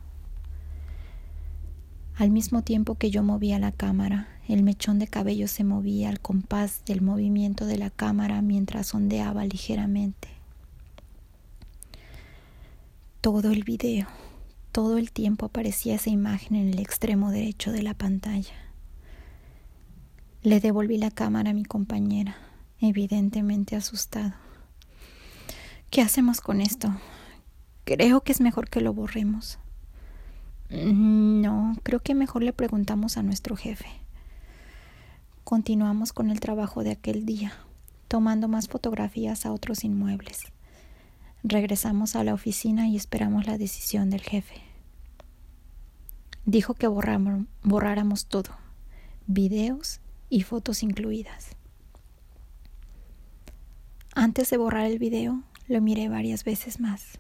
Al 2.17 2.32
mismo 2.32 2.62
tiempo 2.62 2.95
que 2.95 3.12
yo 3.12 3.23
movía 3.23 3.60
la 3.60 3.73
cámara, 3.73 4.30
el 4.47 4.63
mechón 4.63 4.99
de 4.99 5.08
cabello 5.08 5.49
se 5.49 5.65
movía 5.65 6.08
al 6.08 6.21
compás 6.21 6.82
del 6.86 7.01
movimiento 7.01 7.65
de 7.65 7.78
la 7.78 7.89
cámara 7.89 8.41
mientras 8.41 8.93
ondeaba 8.95 9.43
ligeramente. 9.43 10.30
Todo 13.19 13.51
el 13.51 13.63
video, 13.63 14.08
todo 14.71 14.97
el 14.97 15.12
tiempo 15.12 15.47
aparecía 15.47 15.95
esa 15.95 16.10
imagen 16.10 16.56
en 16.56 16.69
el 16.69 16.80
extremo 16.80 17.32
derecho 17.32 17.73
de 17.73 17.84
la 17.84 17.93
pantalla. 17.93 18.54
Le 20.41 20.62
devolví 20.62 20.97
la 20.97 21.12
cámara 21.12 21.49
a 21.49 21.54
mi 21.54 21.65
compañera, 21.65 22.38
evidentemente 22.80 23.75
asustado. 23.75 24.36
¿Qué 25.89 26.01
hacemos 26.01 26.39
con 26.39 26.62
esto? 26.62 26.95
Creo 27.84 28.21
que 28.21 28.32
es 28.32 28.39
mejor 28.39 28.69
que 28.69 28.80
lo 28.80 28.93
borremos. 28.93 29.60
Mm, 30.69 31.41
no, 31.41 31.75
creo 31.84 31.99
que 31.99 32.15
mejor 32.15 32.43
le 32.43 32.54
preguntamos 32.54 33.17
a 33.17 33.23
nuestro 33.23 33.56
jefe. 33.56 33.88
Continuamos 35.43 36.12
con 36.12 36.32
el 36.32 36.39
trabajo 36.39 36.84
de 36.84 36.91
aquel 36.91 37.25
día, 37.25 37.54
tomando 38.08 38.47
más 38.47 38.67
fotografías 38.67 39.45
a 39.45 39.51
otros 39.51 39.84
inmuebles. 39.84 40.45
Regresamos 41.43 42.15
a 42.15 42.23
la 42.23 42.34
oficina 42.34 42.88
y 42.88 42.95
esperamos 42.95 43.45
la 43.45 43.58
decisión 43.58 44.10
del 44.10 44.21
jefe. 44.21 44.62
Dijo 46.45 46.73
que 46.73 46.88
borráramos 46.88 48.25
todo, 48.25 48.51
videos 49.28 49.99
y 50.30 50.41
fotos 50.41 50.82
incluidas. 50.82 51.49
Antes 54.15 54.49
de 54.49 54.58
borrar 54.58 54.86
el 54.86 54.97
video, 54.97 55.43
lo 55.67 55.82
miré 55.82 56.10
varias 56.10 56.43
veces 56.43 56.80
más. 56.80 57.19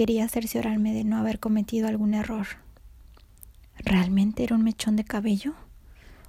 Quería 0.00 0.26
cerciorarme 0.28 0.94
de 0.94 1.04
no 1.04 1.18
haber 1.18 1.40
cometido 1.40 1.86
algún 1.86 2.14
error. 2.14 2.46
¿Realmente 3.76 4.42
era 4.42 4.56
un 4.56 4.64
mechón 4.64 4.96
de 4.96 5.04
cabello? 5.04 5.52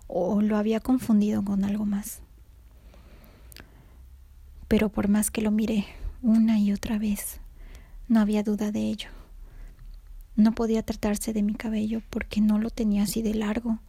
¿O 0.07 0.41
lo 0.41 0.57
había 0.57 0.81
confundido 0.81 1.41
con 1.41 1.63
algo 1.63 1.85
más? 1.85 2.21
Pero 4.67 4.89
por 4.89 5.07
más 5.07 5.31
que 5.31 5.41
lo 5.41 5.51
miré 5.51 5.85
una 6.21 6.59
y 6.59 6.73
otra 6.73 6.97
vez, 6.97 7.39
no 8.09 8.19
había 8.19 8.43
duda 8.43 8.73
de 8.73 8.81
ello. 8.81 9.07
No 10.35 10.51
podía 10.51 10.83
tratarse 10.83 11.31
de 11.31 11.41
mi 11.41 11.53
cabello 11.53 12.01
porque 12.09 12.41
no 12.41 12.59
lo 12.59 12.71
tenía 12.71 13.03
así 13.03 13.21
de 13.21 13.35
largo, 13.35 13.79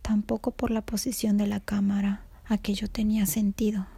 tampoco 0.00 0.52
por 0.52 0.70
la 0.70 0.82
posición 0.82 1.38
de 1.38 1.48
la 1.48 1.58
cámara 1.58 2.22
a 2.46 2.56
que 2.56 2.74
yo 2.74 2.88
tenía 2.88 3.26
sentido. 3.26 3.88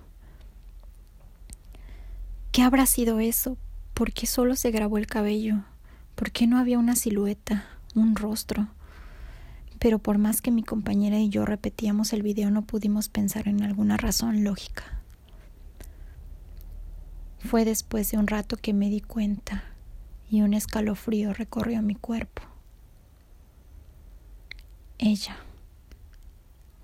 ¿Qué 2.52 2.62
habrá 2.62 2.86
sido 2.86 3.20
eso? 3.20 3.58
¿Por 4.00 4.14
qué 4.14 4.26
solo 4.26 4.56
se 4.56 4.70
grabó 4.70 4.96
el 4.96 5.06
cabello? 5.06 5.62
¿Por 6.14 6.32
qué 6.32 6.46
no 6.46 6.56
había 6.56 6.78
una 6.78 6.96
silueta, 6.96 7.66
un 7.94 8.16
rostro? 8.16 8.68
Pero 9.78 9.98
por 9.98 10.16
más 10.16 10.40
que 10.40 10.50
mi 10.50 10.62
compañera 10.62 11.18
y 11.18 11.28
yo 11.28 11.44
repetíamos 11.44 12.14
el 12.14 12.22
video 12.22 12.50
no 12.50 12.62
pudimos 12.62 13.10
pensar 13.10 13.46
en 13.46 13.62
alguna 13.62 13.98
razón 13.98 14.42
lógica. 14.42 15.02
Fue 17.40 17.66
después 17.66 18.10
de 18.10 18.16
un 18.16 18.26
rato 18.26 18.56
que 18.56 18.72
me 18.72 18.88
di 18.88 19.02
cuenta 19.02 19.64
y 20.30 20.40
un 20.40 20.54
escalofrío 20.54 21.34
recorrió 21.34 21.82
mi 21.82 21.94
cuerpo. 21.94 22.40
Ella, 24.96 25.36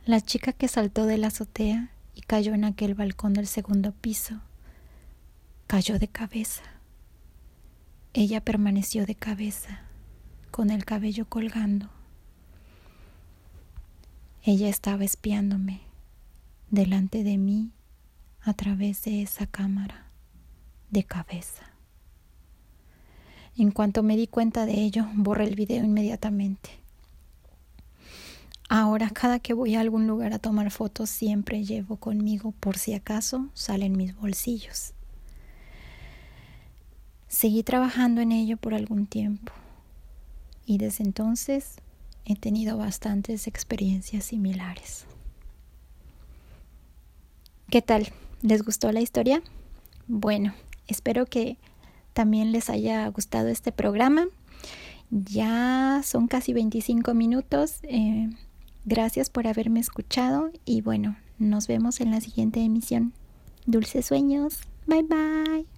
la 0.04 0.20
chica 0.20 0.52
que 0.52 0.68
saltó 0.68 1.06
de 1.06 1.16
la 1.16 1.28
azotea 1.28 1.92
y 2.14 2.20
cayó 2.20 2.52
en 2.52 2.66
aquel 2.66 2.92
balcón 2.94 3.32
del 3.32 3.46
segundo 3.46 3.92
piso, 3.92 4.42
cayó 5.66 5.98
de 5.98 6.08
cabeza. 6.08 6.75
Ella 8.18 8.40
permaneció 8.40 9.04
de 9.04 9.14
cabeza, 9.14 9.82
con 10.50 10.70
el 10.70 10.86
cabello 10.86 11.28
colgando. 11.28 11.90
Ella 14.42 14.70
estaba 14.70 15.04
espiándome 15.04 15.82
delante 16.70 17.24
de 17.24 17.36
mí 17.36 17.72
a 18.40 18.54
través 18.54 19.02
de 19.04 19.20
esa 19.20 19.46
cámara 19.46 20.06
de 20.88 21.04
cabeza. 21.04 21.74
En 23.54 23.70
cuanto 23.70 24.02
me 24.02 24.16
di 24.16 24.28
cuenta 24.28 24.64
de 24.64 24.80
ello, 24.80 25.06
borré 25.12 25.44
el 25.44 25.54
video 25.54 25.84
inmediatamente. 25.84 26.70
Ahora 28.70 29.10
cada 29.10 29.40
que 29.40 29.52
voy 29.52 29.74
a 29.74 29.80
algún 29.80 30.06
lugar 30.06 30.32
a 30.32 30.38
tomar 30.38 30.70
fotos 30.70 31.10
siempre 31.10 31.66
llevo 31.66 31.98
conmigo 31.98 32.52
por 32.52 32.78
si 32.78 32.94
acaso 32.94 33.50
salen 33.52 33.94
mis 33.94 34.16
bolsillos. 34.16 34.95
Seguí 37.28 37.62
trabajando 37.62 38.20
en 38.20 38.32
ello 38.32 38.56
por 38.56 38.74
algún 38.74 39.06
tiempo 39.06 39.52
y 40.64 40.78
desde 40.78 41.04
entonces 41.04 41.76
he 42.24 42.36
tenido 42.36 42.76
bastantes 42.76 43.46
experiencias 43.46 44.24
similares. 44.24 45.06
¿Qué 47.70 47.82
tal? 47.82 48.08
¿Les 48.42 48.62
gustó 48.62 48.92
la 48.92 49.00
historia? 49.00 49.42
Bueno, 50.06 50.54
espero 50.86 51.26
que 51.26 51.56
también 52.12 52.52
les 52.52 52.70
haya 52.70 53.06
gustado 53.08 53.48
este 53.48 53.72
programa. 53.72 54.26
Ya 55.10 56.00
son 56.04 56.28
casi 56.28 56.52
25 56.52 57.14
minutos. 57.14 57.78
Eh, 57.82 58.30
gracias 58.84 59.30
por 59.30 59.46
haberme 59.46 59.80
escuchado 59.80 60.50
y 60.64 60.80
bueno, 60.80 61.16
nos 61.38 61.66
vemos 61.66 62.00
en 62.00 62.10
la 62.10 62.20
siguiente 62.20 62.60
emisión. 62.60 63.12
Dulces 63.66 64.06
sueños. 64.06 64.60
Bye 64.86 65.02
bye. 65.02 65.75